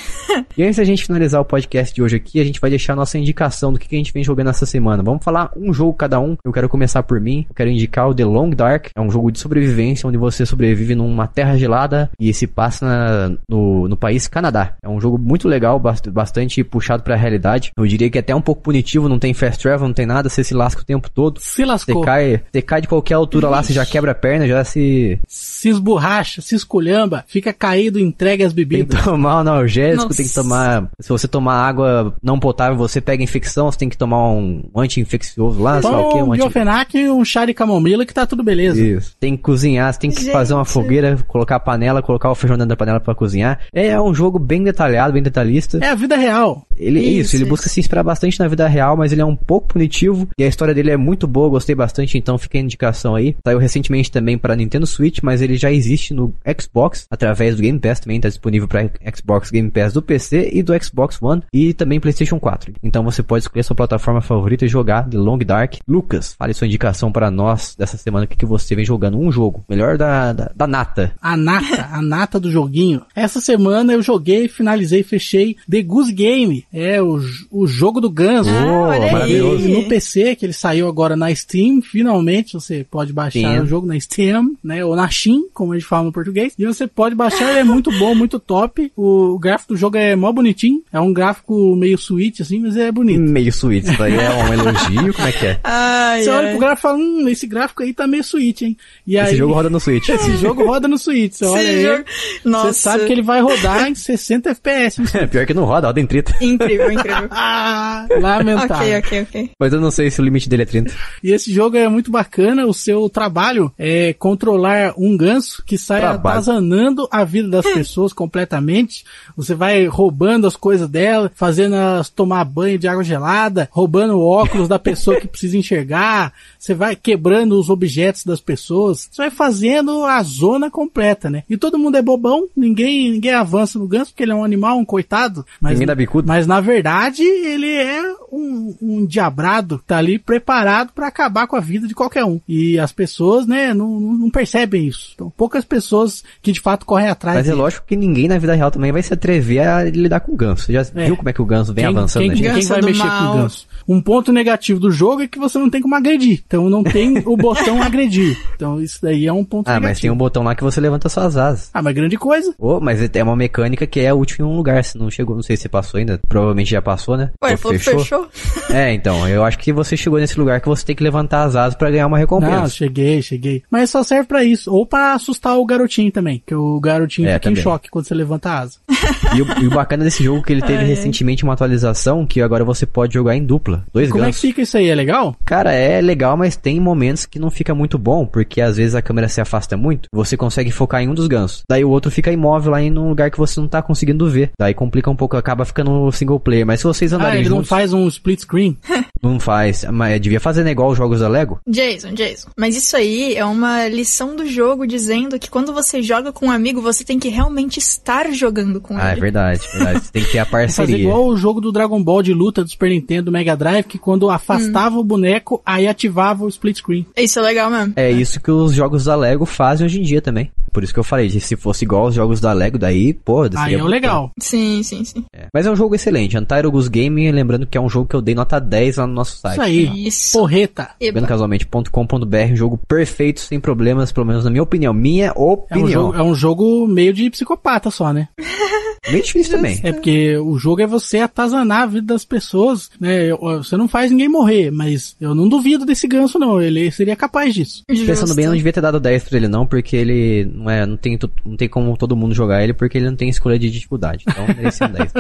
[0.57, 2.97] E antes da gente finalizar o podcast de hoje aqui, a gente vai deixar a
[2.97, 5.03] nossa indicação do que que a gente vem jogando essa semana.
[5.03, 6.37] Vamos falar um jogo cada um.
[6.45, 7.47] Eu quero começar por mim.
[7.49, 8.89] Eu quero indicar o The Long Dark.
[8.95, 13.37] É um jogo de sobrevivência, onde você sobrevive numa terra gelada e se passa na-
[13.49, 14.75] no, no país Canadá.
[14.83, 17.71] É um jogo muito legal, bast- bastante puxado pra realidade.
[17.77, 20.29] Eu diria que é até um pouco punitivo, não tem fast travel, não tem nada,
[20.29, 21.41] você se lasca o tempo todo.
[21.41, 22.03] Se Você lascou.
[22.03, 25.69] cai, você cai de qualquer altura lá, você já quebra a perna, já se Se
[25.69, 28.99] esborracha, se esculhamba, fica caído, entregue as Tem bebidas.
[28.99, 30.17] que tomar um analgésico, Nossa.
[30.17, 30.89] tem que tomar.
[31.01, 35.61] Se você tomar água não potável, você pega infecção, você tem que tomar um anti-infeccioso
[35.63, 36.41] lá, sei lá o Toma um anti...
[36.41, 38.81] diofenac e um chá de camomila que tá tudo beleza.
[38.81, 39.15] Isso.
[39.21, 40.33] Tem que cozinhar, você tem que Gente.
[40.33, 43.61] fazer uma fogueira, colocar a panela, colocar o feijão dentro da panela pra cozinhar.
[43.73, 44.98] É um jogo bem detalhado.
[44.99, 45.79] Detalhado, bem detalhista.
[45.81, 46.67] É a vida real.
[46.77, 47.51] Ele, isso, Isso, ele isso.
[47.51, 50.29] busca se inspirar bastante na vida real, mas ele é um pouco punitivo.
[50.39, 53.37] E a história dele é muito boa, gostei bastante, então fica a indicação aí.
[53.45, 57.79] Saiu recentemente também para Nintendo Switch, mas ele já existe no Xbox, através do Game
[57.79, 61.73] Pass também, tá disponível para Xbox Game Pass do PC e do Xbox One, e
[61.73, 62.75] também PlayStation 4.
[62.83, 65.77] Então você pode escolher sua plataforma favorita e jogar The Long Dark.
[65.87, 69.19] Lucas, fale sua indicação para nós dessa semana, que, que você vem jogando?
[69.19, 71.13] Um jogo, melhor da, da, da nata.
[71.21, 73.03] A nata, a nata do joguinho.
[73.15, 76.65] Essa semana eu joguei, finalizei, fechei The Goose Game.
[76.73, 77.21] É o,
[77.51, 78.51] o jogo do ganso.
[78.51, 79.13] Oh, olha aí.
[79.13, 79.69] maravilhoso.
[79.69, 83.63] E no PC, que ele saiu agora na Steam, finalmente você pode baixar Steam.
[83.63, 84.85] o jogo na Steam, né?
[84.85, 86.55] Ou na Steam, como a gente fala no português.
[86.59, 88.91] E você pode baixar, ele é muito bom, muito top.
[88.97, 90.83] O, gráfico do jogo é mó bonitinho.
[90.93, 93.21] É um gráfico meio sweet, assim, mas é bonito.
[93.21, 95.61] Meio suíte, isso aí é um elogio, como é que é?
[95.65, 96.51] Ai, Você olha ai.
[96.53, 98.77] pro gráfico e fala, hum, esse gráfico aí tá meio sweet, hein?
[99.07, 100.09] E Esse aí, jogo roda no Switch.
[100.09, 101.33] esse jogo roda no Switch.
[101.35, 102.05] Você olha aí, jogo-
[102.45, 102.73] Nossa.
[102.73, 104.78] você sabe que ele vai rodar em 60 FPS.
[105.31, 106.37] Pior que não roda, roda em 30.
[106.41, 107.29] Incrível, incrível.
[108.21, 108.77] Lamentável.
[108.77, 109.51] ok, ok, ok.
[109.59, 110.93] Mas eu não sei se o limite dele é 30.
[111.23, 112.67] E esse jogo é muito bacana.
[112.67, 116.21] O seu trabalho é controlar um ganso que sai Trabalho.
[116.21, 119.05] atazanando a vida das pessoas completamente.
[119.37, 124.27] Você vai roubando as coisas dela, fazendo elas tomar banho de água gelada, roubando o
[124.27, 126.33] óculos da pessoa que precisa enxergar.
[126.59, 129.09] Você vai quebrando os objetos das pessoas.
[129.11, 131.43] Você vai fazendo a zona completa, né?
[131.49, 132.49] E todo mundo é bobão.
[132.57, 135.45] Ninguém, ninguém avança no ganso porque ele é um animal, um coitado.
[135.61, 135.79] Mas,
[136.25, 138.03] mas na verdade, ele é
[138.33, 142.41] um, um diabrado que tá ali preparado pra acabar com a vida de qualquer um.
[142.49, 145.13] E as pessoas, né, não, não percebem isso.
[145.15, 147.37] Então, poucas pessoas que de fato correm atrás.
[147.39, 147.63] Mas é dele.
[147.63, 150.65] lógico que ninguém na vida real também vai se atrever a lidar com o ganso.
[150.67, 151.07] Você já É.
[151.07, 152.55] viu como é que o ganso vem Quem- avançando quem, gente?
[152.59, 153.33] quem vai mexer mal.
[153.33, 153.67] com o ganso?
[153.89, 156.43] Um ponto negativo do jogo é que você não tem como agredir.
[156.47, 158.37] Então não tem o botão agredir.
[158.55, 159.89] Então isso daí é um ponto Ah, negativo.
[159.91, 161.71] mas tem um botão lá que você levanta suas asas.
[161.73, 162.55] Ah, mas grande coisa.
[162.59, 164.83] Oh, mas é uma mecânica que é útil em um lugar.
[164.85, 166.19] Se não chegou, não sei se você passou ainda.
[166.29, 167.31] Provavelmente já passou, né?
[167.43, 168.29] Ué, ele Ou falou que fechou?
[168.75, 169.27] É, então.
[169.29, 171.91] Eu acho que você chegou nesse lugar que você tem que levantar as asas pra
[171.91, 172.69] ganhar uma Não, recompensa.
[172.69, 173.63] cheguei, cheguei.
[173.71, 174.71] Mas só serve pra isso.
[174.73, 176.43] Ou pra assustar o garotinho também.
[176.47, 177.63] Que o garotinho É, fica em também.
[177.63, 178.79] choque quando você levanta a asa.
[179.35, 180.89] E, o, e o bacana desse jogo é que ele teve Ai, ai.
[180.89, 183.85] recentemente uma atualização que agora você pode jogar em dupla.
[183.93, 184.41] Dois Como é que gansos.
[184.41, 184.89] fica isso aí?
[184.89, 185.37] É legal?
[185.45, 189.03] Cara, é legal, mas tem momentos que não fica muito bom, porque às vezes a
[189.03, 191.63] câmera se afasta muito, você consegue focar em um dos gansos.
[191.69, 194.51] Daí o outro fica imóvel lá em um lugar que você não tá conseguindo ver.
[194.59, 196.67] Daí complica um pouco, acaba ficando single player.
[196.67, 198.79] Mas se vocês Ah, andarem ele não juntos, faz um split screen?
[199.23, 199.85] não faz.
[199.93, 201.61] Mas devia fazer né, igual os jogos da Lego.
[201.69, 202.49] Jason, Jason.
[202.57, 206.51] Mas isso aí é uma lição do jogo dizendo que quando você joga com um
[206.51, 209.21] amigo, você tem que realmente estar jogando com Ah, é ele.
[209.21, 210.01] verdade, verdade.
[210.01, 210.99] Você tem que ter a Fazer parceria.
[210.99, 213.99] igual o jogo do Dragon Ball de luta do Super Nintendo do Mega Drive, que
[213.99, 217.07] quando afastava o boneco, aí ativava o split screen.
[217.17, 217.93] Isso é legal mesmo.
[217.97, 220.51] É isso que os jogos da Lego fazem hoje em dia também.
[220.73, 223.75] Por isso que eu falei, se fosse igual aos jogos da Lego, daí, pô, Aí
[223.75, 224.31] é legal.
[224.39, 225.25] Sim, sim, sim.
[225.35, 225.47] É.
[225.53, 226.37] Mas é um jogo excelente.
[226.71, 229.39] Goose Game, lembrando que é um jogo que eu dei nota 10 lá no nosso
[229.39, 229.55] site.
[229.55, 230.07] Isso aí.
[230.07, 230.39] Isso.
[230.39, 230.91] Porreta.
[231.01, 231.19] Eba.
[231.21, 234.93] jogandocasualmente.com.br, um jogo perfeito, sem problemas, pelo menos na minha opinião.
[234.93, 235.89] Minha É um, opinião.
[235.89, 238.29] jogo, é um jogo meio de psicopata só, né?
[239.11, 239.81] Bem difícil também.
[239.83, 243.31] É porque o jogo é você atazanar a vida das pessoas, né?
[243.59, 246.61] Você não faz ninguém morrer, mas eu não duvido desse ganso, não.
[246.61, 247.83] Ele seria capaz disso.
[247.87, 248.35] Pensando Justo.
[248.35, 250.97] bem, eu não devia ter dado 10 pra ele não, porque ele não é, não
[250.97, 254.25] tem, não tem como todo mundo jogar ele, porque ele não tem escolha de dificuldade.
[254.29, 255.13] Então, merecia um 10.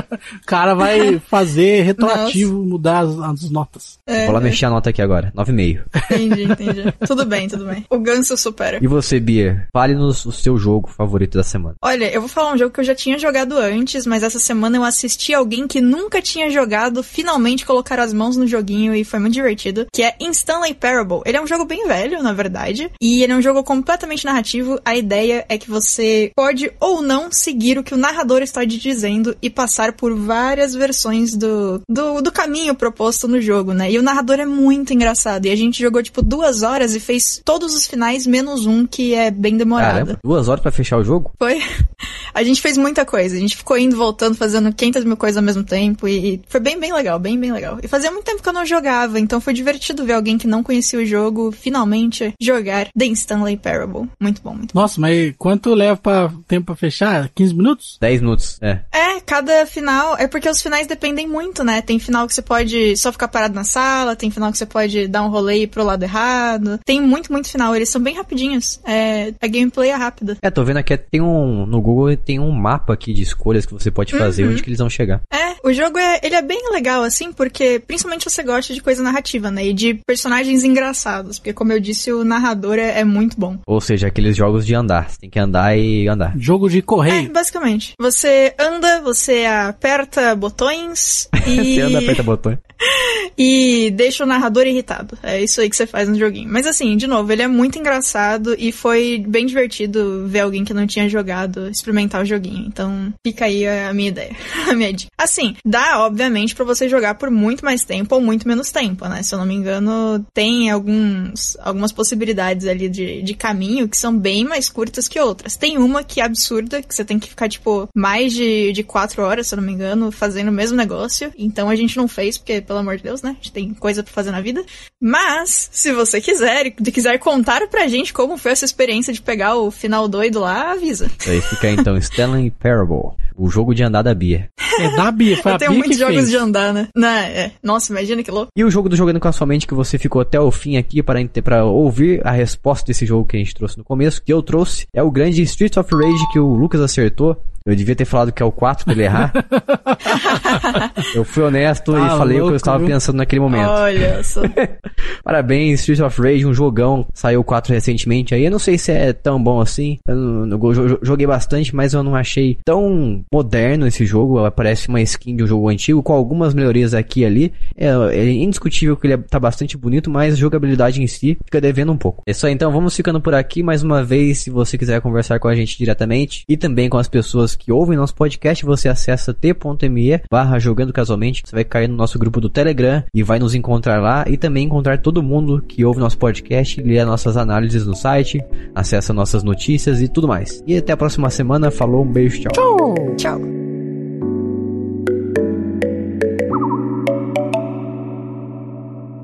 [0.42, 3.98] O cara vai fazer retroativo, mudar as, as notas.
[4.06, 5.82] É, Vou lá mexer a nota aqui agora, 9,5.
[6.10, 6.82] Entendi, entendi.
[7.06, 7.84] tudo bem, tudo bem.
[7.90, 8.78] O ganso supera.
[8.82, 9.68] E você, Bia?
[9.72, 11.76] Fale-nos o seu jogo favorito da semana.
[11.82, 14.76] Olha, eu vou falar um jogo que eu já tinha jogado antes, mas essa semana
[14.76, 19.18] eu assisti alguém que nunca tinha jogado finalmente colocar as mãos no joguinho e foi
[19.18, 21.22] muito divertido, que é Stanley Parable.
[21.24, 24.80] Ele é um jogo bem velho, na verdade, e ele é um jogo completamente narrativo.
[24.84, 28.78] A ideia é que você pode ou não seguir o que o narrador está te
[28.78, 33.90] dizendo e passar por várias versões do, do, do caminho proposto no jogo, né?
[33.90, 35.46] E o narrador é muito engraçado.
[35.46, 39.14] E a gente jogou, tipo, duas horas e fez todos os finais, menos um, que
[39.14, 39.92] é bem demorado.
[39.92, 41.30] Caramba, duas horas pra fechar o jogo?
[41.38, 41.60] Foi.
[42.34, 43.37] A gente fez muita coisa.
[43.38, 46.06] A gente ficou indo, voltando, fazendo 500 mil coisas ao mesmo tempo.
[46.06, 47.78] E foi bem, bem legal, bem, bem legal.
[47.82, 50.62] E fazia muito tempo que eu não jogava, então foi divertido ver alguém que não
[50.62, 54.08] conhecia o jogo finalmente jogar The Stanley Parable.
[54.20, 54.80] Muito bom, muito bom.
[54.80, 57.28] Nossa, mas quanto leva pra, tempo pra fechar?
[57.34, 57.98] 15 minutos?
[58.00, 58.80] 10 minutos, é.
[58.92, 60.16] É, cada final.
[60.18, 61.80] É porque os finais dependem muito, né?
[61.82, 65.06] Tem final que você pode só ficar parado na sala, tem final que você pode
[65.06, 66.78] dar um rolê e ir pro lado errado.
[66.84, 67.74] Tem muito, muito final.
[67.74, 68.80] Eles são bem rapidinhos.
[68.84, 70.36] É, a gameplay é rápida.
[70.42, 73.72] É, tô vendo aqui, tem um, no Google tem um mapa aqui de escolhas que
[73.72, 74.50] você pode fazer Uhum.
[74.52, 75.20] onde que eles vão chegar.
[75.32, 79.02] É, o jogo é, ele é bem legal, assim, porque principalmente você gosta de coisa
[79.02, 79.66] narrativa, né?
[79.66, 83.58] E de personagens engraçados, porque como eu disse, o narrador é, é muito bom.
[83.66, 85.10] Ou seja, aqueles jogos de andar.
[85.10, 86.34] Você tem que andar e andar.
[86.38, 87.32] Jogo de É, correio.
[87.32, 87.94] basicamente.
[88.00, 91.74] Você anda, você aperta botões e...
[91.74, 92.58] Você anda, aperta botão.
[93.36, 95.18] e deixa o narrador irritado.
[95.22, 96.48] É isso aí que você faz no joguinho.
[96.50, 100.74] Mas assim, de novo, ele é muito engraçado e foi bem divertido ver alguém que
[100.74, 102.66] não tinha jogado experimentar o joguinho.
[102.66, 104.36] Então, fica aí a minha ideia,
[104.68, 105.10] a minha dica.
[105.16, 109.22] Assim, dá, obviamente, pra você jogar por muito mais tempo ou muito menos tempo, né?
[109.22, 114.16] Se eu não me engano, tem alguns, algumas possibilidades ali de, de caminho que são
[114.16, 115.56] bem mais curtas que outras.
[115.56, 119.22] Tem uma que é absurda, que você tem que ficar, tipo, mais de, de quatro
[119.22, 121.32] horas, se eu não me engano, fazendo o mesmo negócio.
[121.36, 123.30] Então a gente não fez, porque, pelo amor de Deus, né?
[123.30, 124.62] A gente tem coisa pra fazer na vida.
[125.00, 129.56] Mas, se você quiser e quiser contar pra gente como foi essa experiência de pegar
[129.56, 131.10] o final doido lá, avisa.
[131.26, 134.48] Aí fica então Stellan Parable, o jogo de andar da Bia.
[134.80, 136.30] É da Bia, foi Eu a tenho Bia muitos que jogos fez.
[136.30, 136.88] de andar, né?
[136.96, 137.30] né?
[137.32, 137.50] É.
[137.62, 138.48] Nossa, imagina que louco.
[138.56, 140.76] E o jogo do Jogando com a Sua Mente que você ficou até o fim
[140.76, 144.22] aqui para, ente- para ouvir a resposta desse jogo que a gente trouxe no começo,
[144.22, 147.36] que eu trouxe, é o grande Street of Rage que o Lucas acertou.
[147.66, 149.30] Eu devia ter falado que é o 4 pra ele errar.
[151.14, 152.86] eu fui honesto Tá e falei o que eu louco, estava viu?
[152.88, 153.68] pensando naquele momento.
[153.68, 154.40] Olha só.
[155.22, 157.06] Parabéns, Street of Rage, um jogão.
[157.12, 158.44] Saiu o 4 recentemente aí.
[158.44, 159.98] Eu não sei se é tão bom assim.
[160.08, 164.50] Eu, não- eu jo- joguei bastante, mas eu não achei tão moderno esse jogo.
[164.50, 167.52] Parece uma skin de um jogo antigo, com algumas melhorias aqui e ali.
[167.76, 171.60] É, é indiscutível que ele é- tá bastante bonito, mas a jogabilidade em si fica
[171.60, 172.22] devendo um pouco.
[172.26, 173.62] É aí, então vamos ficando por aqui.
[173.62, 177.08] Mais uma vez, se você quiser conversar com a gente diretamente e também com as
[177.08, 181.42] pessoas que ouvem nosso podcast, você acessa t.me barra jogando casualmente.
[181.44, 184.64] Você vai cair no nosso grupo do Telegram e vai nos encontrar lá e também
[184.64, 188.42] encontrar todo mundo que ouve nosso podcast, lê as nossas análises no site,
[188.74, 190.62] acessa nossas notícias e tudo mais.
[190.66, 191.70] E até a próxima semana.
[191.70, 192.52] Falou, um beijo, tchau.
[192.52, 193.17] Tchau.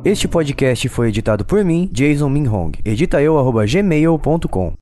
[0.05, 2.73] Este podcast foi editado por mim, Jason Minhong.
[2.85, 4.73] Edita eu, arroba gmail.com.